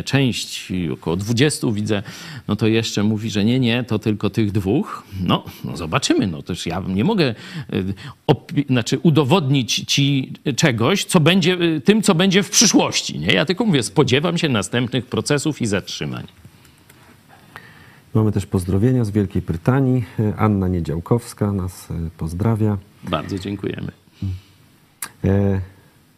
[0.00, 2.02] Y, Część, około 20 widzę,
[2.48, 5.02] no to jeszcze mówi, że nie, nie, to tylko tych dwóch.
[5.20, 7.34] No, no zobaczymy, no też ja nie mogę
[8.68, 13.32] znaczy udowodnić ci czegoś, co będzie tym, co będzie w przyszłości, nie?
[13.32, 16.26] Ja tylko mówię, spodziewam się następnych procesów i zatrzymań.
[18.14, 20.04] Mamy też pozdrowienia z Wielkiej Brytanii.
[20.36, 22.78] Anna Niedziałkowska nas e, pozdrawia.
[23.04, 23.92] Bardzo dziękujemy.
[25.24, 25.60] E,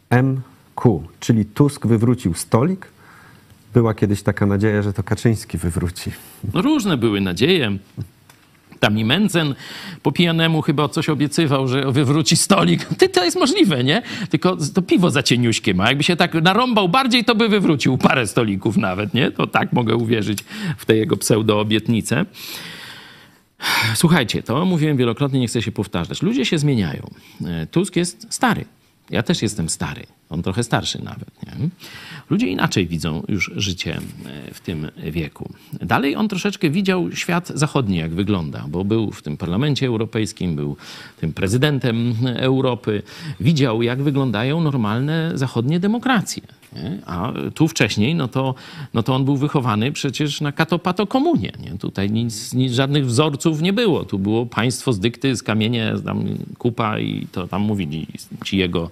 [0.09, 2.87] MQ, czyli Tusk wywrócił stolik.
[3.73, 6.11] Była kiedyś taka nadzieja, że to Kaczyński wywróci.
[6.53, 7.77] No różne były nadzieje.
[8.79, 9.55] Tam i Mencen
[10.03, 12.85] po pijanemu chyba coś obiecywał, że wywróci stolik.
[12.99, 14.01] Ty, to jest możliwe, nie?
[14.29, 15.87] Tylko to piwo za cieniuśkie ma.
[15.87, 19.31] Jakby się tak narąbał bardziej, to by wywrócił parę stolików nawet, nie?
[19.31, 20.43] To tak mogę uwierzyć
[20.77, 22.25] w te jego pseudo-obietnice.
[23.95, 26.21] Słuchajcie, to mówiłem wielokrotnie, nie chcę się powtarzać.
[26.21, 27.09] Ludzie się zmieniają.
[27.45, 28.65] E, Tusk jest stary.
[29.09, 30.03] Ja też jestem stary.
[30.29, 31.29] On trochę starszy nawet.
[31.43, 31.69] Nie?
[32.29, 35.49] Ludzie inaczej widzą już życie e, w tym wieku.
[35.81, 40.77] Dalej on troszeczkę widział świat zachodni, jak wygląda, bo był w tym parlamencie europejskim, był
[41.19, 43.03] tym prezydentem Europy.
[43.39, 46.43] Widział, jak wyglądają normalne zachodnie demokracje.
[47.05, 48.55] A tu wcześniej, no to,
[48.93, 51.51] no to on był wychowany przecież na katopato komunie.
[51.59, 51.77] Nie?
[51.77, 54.03] Tutaj nic, nic, żadnych wzorców nie było.
[54.05, 56.25] Tu było państwo z dykty, z kamienia, tam
[56.57, 58.07] kupa i to tam mówili
[58.45, 58.89] ci jego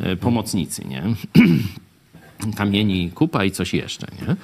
[0.00, 0.84] e, pomocnicy.
[0.88, 1.02] Nie?
[2.56, 4.06] Kamieni, kupa i coś jeszcze.
[4.20, 4.36] Nie?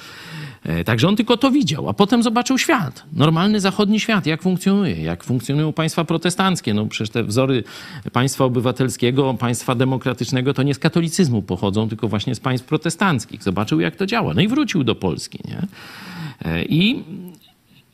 [0.73, 3.05] E, Także on tylko to widział, a potem zobaczył świat.
[3.13, 6.75] Normalny zachodni świat, jak funkcjonuje, jak funkcjonują państwa protestanckie.
[6.75, 7.65] No przecież te wzory
[8.13, 13.43] państwa obywatelskiego, państwa demokratycznego to nie z katolicyzmu pochodzą, tylko właśnie z państw protestanckich.
[13.43, 14.35] Zobaczył, jak to działa.
[14.35, 15.39] No i wrócił do Polski.
[15.49, 15.63] Nie?
[16.45, 17.05] E, I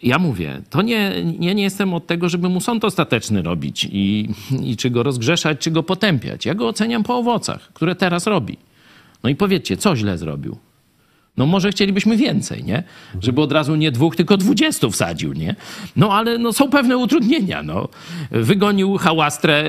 [0.03, 4.29] ja mówię, to nie, nie, nie jestem od tego, żeby mu sąd ostateczny robić i,
[4.63, 6.47] i czy go rozgrzeszać, czy go potępiać.
[6.47, 8.57] Ja go oceniam po owocach, które teraz robi.
[9.27, 10.59] No i powiedzcie, co źle zrobił?
[11.37, 12.83] No może chcielibyśmy więcej, nie?
[13.21, 15.55] Żeby od razu nie dwóch, tylko dwudziestu wsadził, nie?
[15.97, 17.89] No ale no, są pewne utrudnienia, no.
[18.31, 19.65] Wygonił hałastrę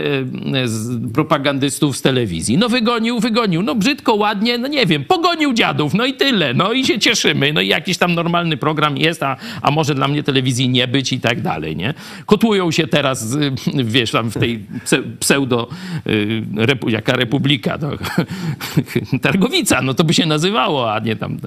[0.54, 2.58] e, z propagandystów z telewizji.
[2.58, 3.62] No wygonił, wygonił.
[3.64, 6.54] No brzydko, ładnie, no nie wiem, pogonił dziadów, no i tyle.
[6.54, 7.54] No i się cieszymy.
[7.54, 11.14] No i jakiś tam normalny program jest, a, a może dla mnie telewizji nie być
[11.14, 11.94] i tak dalej, nie?
[12.26, 13.38] Kotłują się teraz,
[13.84, 15.68] wiesz, tam w tej pse- pseudo,
[16.56, 17.92] repu, jaka republika, to
[19.22, 21.40] Targowica, no to by się nazywało, a nie tam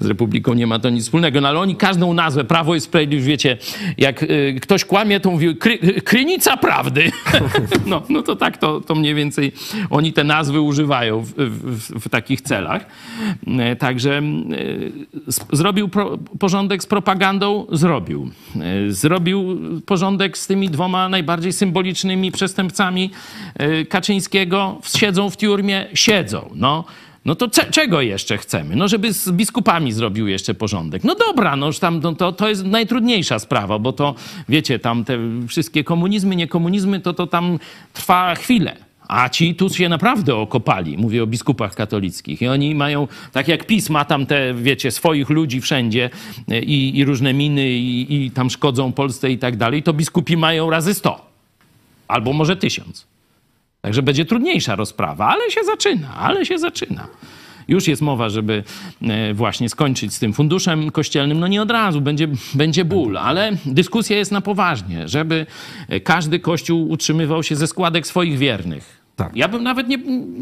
[0.00, 1.40] z Republiką nie ma to nic wspólnego.
[1.40, 3.58] No ale oni każdą nazwę, Prawo i Sprawiedliwość, wiecie,
[3.98, 7.10] jak y, ktoś kłamie, to mówi kry, krynica prawdy.
[7.86, 9.52] no, no to tak to, to mniej więcej
[9.90, 12.86] oni te nazwy używają w, w, w takich celach.
[13.58, 14.92] E, Także y,
[15.52, 17.66] zrobił pro, porządek z propagandą?
[17.72, 18.30] Zrobił.
[18.56, 23.10] E, Zrobił porządek z tymi dwoma najbardziej symbolicznymi przestępcami
[23.88, 24.80] Kaczyńskiego.
[24.96, 25.86] Siedzą w tiurmie?
[25.94, 26.50] Siedzą.
[26.54, 26.84] No.
[27.26, 28.76] No to cze- czego jeszcze chcemy?
[28.76, 31.04] No, żeby z biskupami zrobił jeszcze porządek.
[31.04, 34.14] No dobra, no już tam no, to, to jest najtrudniejsza sprawa, bo to,
[34.48, 35.18] wiecie, tam te
[35.48, 37.58] wszystkie komunizmy, niekomunizmy, to to tam
[37.92, 38.76] trwa chwilę.
[39.08, 42.42] A ci tu się naprawdę okopali, mówię o biskupach katolickich.
[42.42, 46.10] I oni mają, tak jak PiS ma tam te, wiecie, swoich ludzi wszędzie
[46.48, 50.36] e, i, i różne miny i, i tam szkodzą Polsce i tak dalej, to biskupi
[50.36, 51.26] mają razy sto.
[52.08, 53.06] Albo może tysiąc.
[53.86, 57.08] Także będzie trudniejsza rozprawa, ale się zaczyna, ale się zaczyna.
[57.68, 58.64] Już jest mowa, żeby
[59.02, 61.40] e, właśnie skończyć z tym funduszem kościelnym.
[61.40, 65.46] No nie od razu, będzie, będzie ból, ale dyskusja jest na poważnie, żeby
[65.88, 69.05] e, każdy kościół utrzymywał się ze składek swoich wiernych.
[69.16, 69.36] Tak.
[69.36, 69.98] Ja bym nawet nie.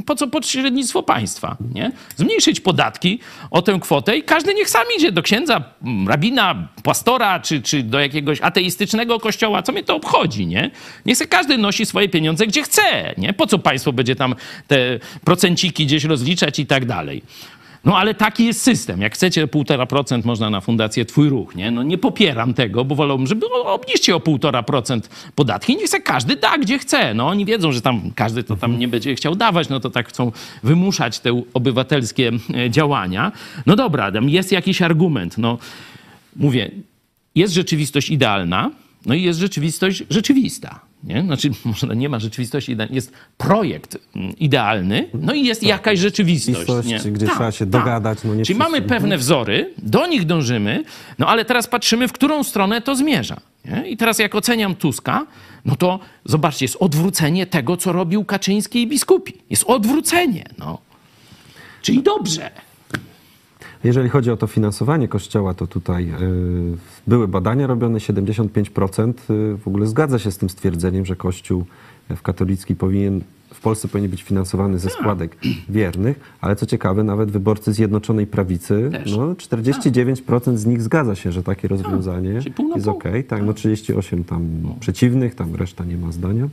[0.07, 1.57] Po co pośrednictwo państwa?
[1.75, 1.93] Nie?
[2.17, 3.21] Zmniejszyć podatki
[3.51, 5.65] o tę kwotę i każdy niech sam idzie do księdza,
[6.07, 9.63] rabina, pastora czy, czy do jakiegoś ateistycznego kościoła.
[9.63, 10.47] Co mnie to obchodzi?
[10.47, 10.71] Nie?
[11.07, 13.15] Niech se każdy nosi swoje pieniądze gdzie chce.
[13.19, 13.33] Nie?
[13.33, 14.35] Po co państwo będzie tam
[14.67, 17.23] te procenciki gdzieś rozliczać i tak dalej?
[17.85, 19.01] No ale taki jest system.
[19.01, 21.71] Jak chcecie 1,5% można na fundację Twój Ruch, nie?
[21.71, 25.01] No nie popieram tego, bo wolałbym, żeby obniżcie o 1,5%
[25.35, 27.15] podatki niech se każdy da, gdzie chce.
[27.15, 30.09] No oni wiedzą, że tam każdy to tam nie będzie chciał dawać, no to tak
[30.09, 30.33] chcą
[30.63, 33.33] wymuszać te obywatelskie e, działania.
[33.67, 35.39] No dobra, jest jakiś argument.
[35.39, 35.59] No
[36.37, 36.71] mówię,
[37.35, 38.71] jest rzeczywistość idealna,
[39.07, 40.81] no i jest rzeczywistość rzeczywista.
[41.05, 41.23] Nie?
[41.23, 46.89] Znaczy, może nie ma rzeczywistości idealnej, jest projekt mm, idealny, no i jest jakaś rzeczywistość.
[46.89, 47.13] Nie?
[47.13, 50.85] gdzie trzeba się dogadać, no nie Czyli mamy pewne wzory, do nich dążymy,
[51.19, 53.37] no ale teraz patrzymy, w którą stronę to zmierza.
[53.65, 53.89] Nie?
[53.89, 55.27] I teraz jak oceniam Tuska,
[55.65, 59.33] no to zobaczcie, jest odwrócenie tego, co robił Kaczyński i biskupi.
[59.51, 60.79] Jest odwrócenie, no.
[61.83, 62.51] Czyli dobrze.
[63.85, 66.77] Jeżeli chodzi o to finansowanie kościoła, to tutaj y,
[67.07, 71.65] były badania robione, 75% y, w ogóle zgadza się z tym stwierdzeniem, że kościół
[72.17, 73.21] w katolicki powinien,
[73.55, 75.37] w Polsce powinien być finansowany ze składek
[75.69, 79.17] wiernych, ale co ciekawe, nawet wyborcy Zjednoczonej Prawicy, Też.
[79.17, 82.31] no 49% z nich zgadza się, że takie rozwiązanie
[82.75, 84.47] jest okej, tak, no 38 tam
[84.81, 86.49] przeciwnych, tam reszta nie ma zdania.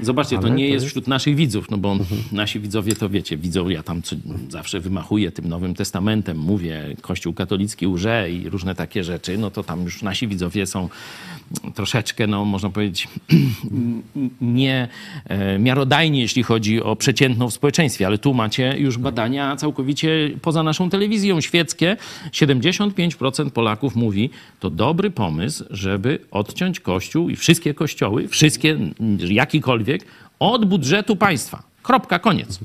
[0.00, 1.96] Zobaczcie, to nie to jest jest- wśród naszych widzów, no bo
[2.32, 4.16] nasi widzowie to wiecie, widzą, ja tam co,
[4.48, 9.62] zawsze wymachuję tym Nowym Testamentem, mówię, Kościół katolicki łże i różne takie rzeczy, no to
[9.62, 10.88] tam już nasi widzowie są
[11.74, 13.08] troszeczkę, no można powiedzieć,
[14.40, 14.88] nie
[15.28, 18.06] e, miarodajni, jeśli chodzi o przeciętną w społeczeństwie.
[18.06, 21.96] Ale tu macie już badania całkowicie poza naszą telewizją świeckie.
[22.32, 24.30] 75% Polaków mówi,
[24.60, 28.78] to dobry pomysł, żeby odciąć Kościół i wszystkie kościoły, wszystkie,
[29.28, 29.81] jakikolwiek,
[30.38, 31.62] od budżetu państwa.
[31.82, 32.58] Kropka, koniec.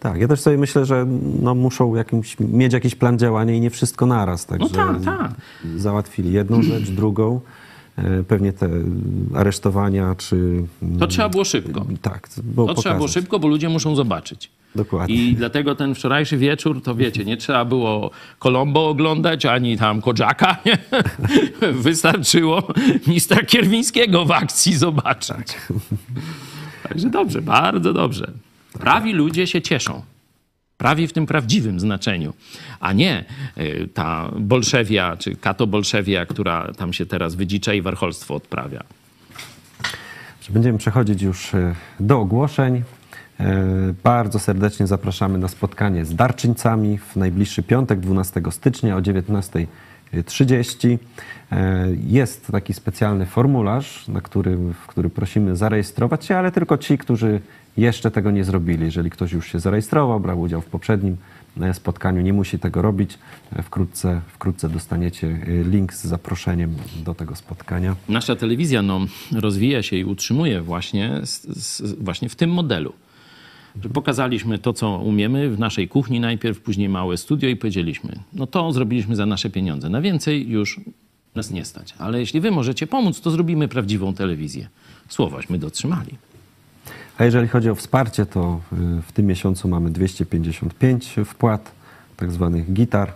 [0.00, 1.06] Tak, ja też sobie myślę, że
[1.42, 4.46] no, muszą jakimś, mieć jakiś plan działania i nie wszystko naraz.
[4.46, 5.30] Także tak, tak.
[5.76, 7.40] Załatwili jedną rzecz, drugą.
[7.98, 8.68] E, Pewnie te
[9.34, 10.62] aresztowania czy...
[10.98, 11.86] To trzeba było szybko.
[12.02, 13.22] Tak, bo To trzeba było pokazać.
[13.22, 14.50] szybko, bo ludzie muszą zobaczyć.
[14.74, 15.14] Dokładnie.
[15.14, 20.56] I dlatego ten wczorajszy wieczór, to wiecie, nie trzeba było Colombo oglądać, ani tam Kodżaka.
[20.66, 20.78] Nie?
[21.72, 22.68] Wystarczyło
[23.06, 25.46] ministra Kierwińskiego w akcji zobaczyć.
[26.88, 28.30] Także dobrze, bardzo dobrze.
[28.72, 30.02] Prawi ludzie się cieszą.
[30.78, 32.32] Prawi w tym prawdziwym znaczeniu,
[32.80, 33.24] a nie
[33.58, 38.82] y, ta bolszewia, czy kato-bolszewia, która tam się teraz wydzicza i warcholstwo odprawia.
[40.50, 42.82] będziemy przechodzić już e, do ogłoszeń.
[43.40, 50.98] E, Bardzo serdecznie zapraszamy na spotkanie z darczyńcami w najbliższy piątek, 12 stycznia o 19.30.
[51.52, 56.98] E, Jest taki specjalny formularz, na który, w który prosimy zarejestrować się, ale tylko ci,
[56.98, 57.40] którzy
[57.76, 58.84] jeszcze tego nie zrobili.
[58.84, 61.16] Jeżeli ktoś już się zarejestrował, brał udział w poprzednim
[61.60, 63.18] e, spotkaniu, nie musi tego robić.
[63.62, 65.38] Wkrótce, wkrótce dostaniecie
[65.70, 66.74] link z zaproszeniem
[67.04, 67.96] do tego spotkania.
[68.08, 69.00] Nasza telewizja no,
[69.32, 71.20] rozwija się i utrzymuje właśnie,
[72.00, 72.92] właśnie w tym modelu.
[73.82, 78.46] Że pokazaliśmy to, co umiemy w naszej kuchni najpierw, później małe studio i powiedzieliśmy, no
[78.46, 79.88] to zrobiliśmy za nasze pieniądze.
[79.88, 80.80] Na więcej już
[81.34, 81.94] nas nie stać.
[81.98, 84.68] Ale jeśli wy możecie pomóc, to zrobimy prawdziwą telewizję.
[85.08, 86.14] Słowaśmy dotrzymali.
[87.18, 91.72] A jeżeli chodzi o wsparcie, to y, w tym miesiącu mamy 255 wpłat,
[92.16, 93.12] tak zwanych gitar,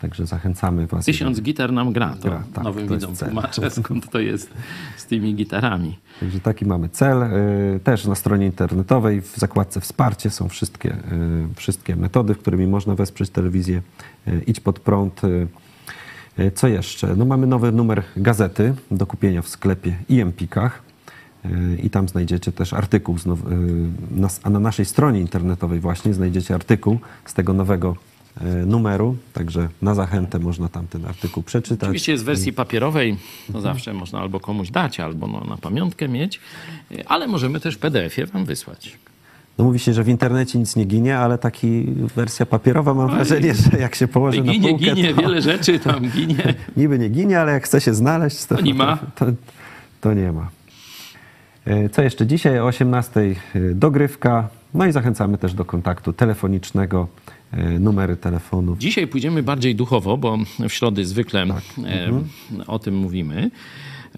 [0.00, 1.04] także zachęcamy Was.
[1.04, 2.16] Tysiąc gitar nam gra.
[2.20, 4.50] To Gra, tak, nowym to widzom tłumaczę, skąd to jest
[4.96, 5.98] z tymi gitarami.
[6.20, 7.22] Także taki mamy cel.
[7.22, 12.94] Y, Też na stronie internetowej w zakładce wsparcie są wszystkie, y, wszystkie metody, którymi można
[12.94, 13.82] wesprzeć telewizję.
[14.28, 15.20] Y, Idź pod prąd.
[16.54, 17.16] Co jeszcze?
[17.16, 20.82] No mamy nowy numer gazety do kupienia w sklepie i Empikach.
[21.82, 23.16] I tam znajdziecie też artykuł,
[24.42, 27.96] a na naszej stronie internetowej właśnie znajdziecie artykuł z tego nowego
[28.66, 31.82] numeru, także na zachętę można tam ten artykuł przeczytać.
[31.88, 33.16] Oczywiście jest w wersji papierowej,
[33.52, 36.40] to zawsze można albo komuś dać, albo no, na pamiątkę mieć,
[37.06, 38.98] ale możemy też w PDF-ie wam wysłać.
[39.58, 41.84] No mówi się, że w internecie nic nie ginie, ale taki
[42.16, 45.78] wersja papierowa mam wrażenie, że jak się położy na Ginie, półkę, ginie, to wiele rzeczy
[45.78, 46.54] tam ginie.
[46.76, 48.98] niby nie ginie, ale jak chce się znaleźć, to, To nie ma.
[49.14, 49.26] To,
[50.00, 50.48] to nie ma.
[51.64, 52.60] E, Co jeszcze dzisiaj?
[52.60, 53.34] O 18
[53.74, 54.48] dogrywka.
[54.74, 57.08] No i zachęcamy też do kontaktu telefonicznego.
[57.52, 58.78] E, Numery telefonów.
[58.78, 60.38] Dzisiaj pójdziemy bardziej duchowo, bo
[60.68, 61.54] w środy zwykle e,
[62.66, 63.50] o tym mówimy.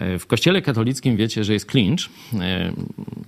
[0.01, 2.11] E, W kościele katolickim wiecie, że jest klincz.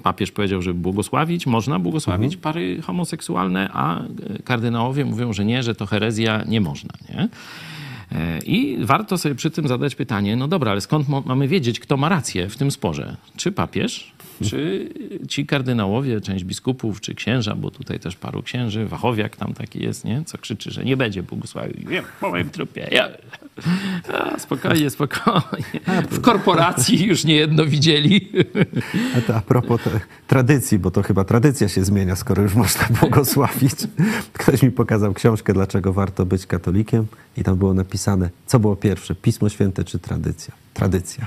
[0.03, 4.03] Papież powiedział, że błogosławić, można błogosławić pary homoseksualne, a
[4.45, 6.91] kardynałowie mówią, że nie, że to herezja, nie można.
[7.09, 7.29] Nie?
[8.47, 12.09] I warto sobie przy tym zadać pytanie, no dobra, ale skąd mamy wiedzieć, kto ma
[12.09, 13.17] rację w tym sporze?
[13.37, 14.13] Czy papież,
[14.45, 14.89] czy
[15.29, 20.05] ci kardynałowie, część biskupów, czy księża, bo tutaj też paru księży, Wachowiak tam taki jest,
[20.05, 20.23] nie?
[20.27, 21.89] Co krzyczy, że nie będzie błogosławił.
[21.89, 22.89] Wiem, po moim trupie.
[22.93, 23.09] Ja...
[24.15, 25.81] A, spokojnie, spokojnie.
[26.11, 28.29] W korporacji już niejedno widzieli.
[29.19, 29.81] A, to a propos
[30.27, 33.75] tradycji, bo to chyba tradycja się zmienia, skoro już można błogosławić.
[34.33, 37.07] Ktoś mi pokazał książkę, dlaczego warto być katolikiem
[37.37, 38.00] i tam było napisane,
[38.47, 40.55] co było pierwsze, Pismo Święte czy tradycja?
[40.75, 41.27] Tradycja.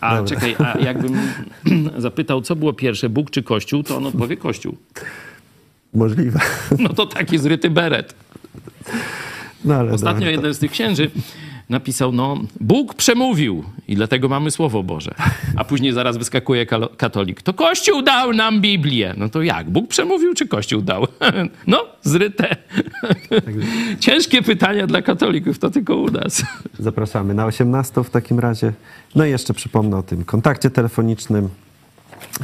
[0.00, 0.34] A Dobra.
[0.34, 1.18] czekaj, a jakbym
[1.98, 4.76] zapytał, co było pierwsze, Bóg czy Kościół, to on odpowie Kościół.
[5.94, 6.40] Możliwe.
[6.78, 8.14] No to taki zryty beret.
[9.64, 11.10] No, Ostatnio dobra, to- jeden z tych księży
[11.68, 15.14] napisał, no Bóg przemówił i dlatego mamy Słowo Boże.
[15.56, 17.42] A później zaraz wyskakuje katolik.
[17.42, 19.14] To Kościół dał nam Biblię.
[19.16, 19.70] No to jak?
[19.70, 21.06] Bóg przemówił czy Kościół dał?
[21.66, 22.56] No, zryte.
[24.00, 26.42] Ciężkie pytania dla katolików, to tylko u nas.
[26.78, 28.72] Zapraszamy na 18 w takim razie.
[29.14, 31.48] No i jeszcze przypomnę o tym kontakcie telefonicznym.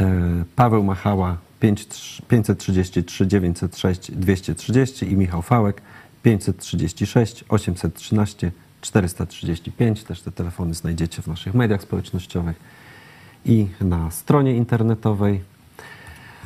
[0.01, 1.87] E, Paweł Machała 5,
[2.29, 5.83] 533 906 230 i Michał Fałek
[6.23, 10.05] 536 813 435.
[10.05, 12.57] Też te telefony znajdziecie w naszych mediach społecznościowych
[13.47, 15.41] i na stronie internetowej.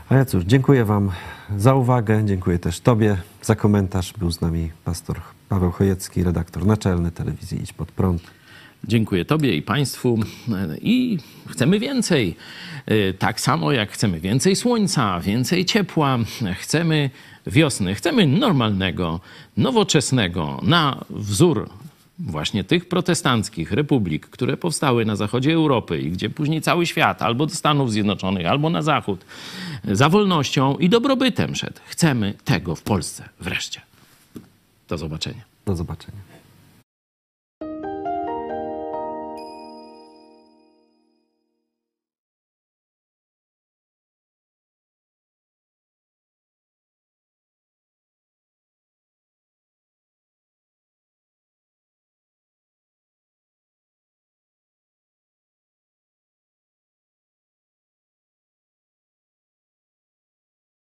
[0.08, 1.10] A ja cóż, dziękuję Wam
[1.56, 4.12] za uwagę, dziękuję też Tobie za komentarz.
[4.12, 8.22] Był z nami pastor Paweł Chojecki, redaktor naczelny telewizji Idź Pod Prąd.
[8.84, 10.18] Dziękuję Tobie i Państwu.
[10.82, 11.18] I
[11.48, 12.36] chcemy więcej.
[12.90, 16.18] Y, Tak samo jak chcemy więcej słońca, więcej ciepła,
[16.60, 17.10] chcemy
[17.46, 19.20] wiosny, chcemy normalnego,
[19.56, 21.68] nowoczesnego, na wzór
[22.18, 27.46] właśnie tych protestanckich republik, które powstały na zachodzie Europy i gdzie później cały świat albo
[27.46, 29.24] do Stanów Zjednoczonych, albo na zachód
[29.84, 31.80] za wolnością i dobrobytem szedł.
[31.86, 33.80] Chcemy tego w Polsce wreszcie.
[34.88, 35.42] Do zobaczenia.
[35.66, 36.33] Do zobaczenia.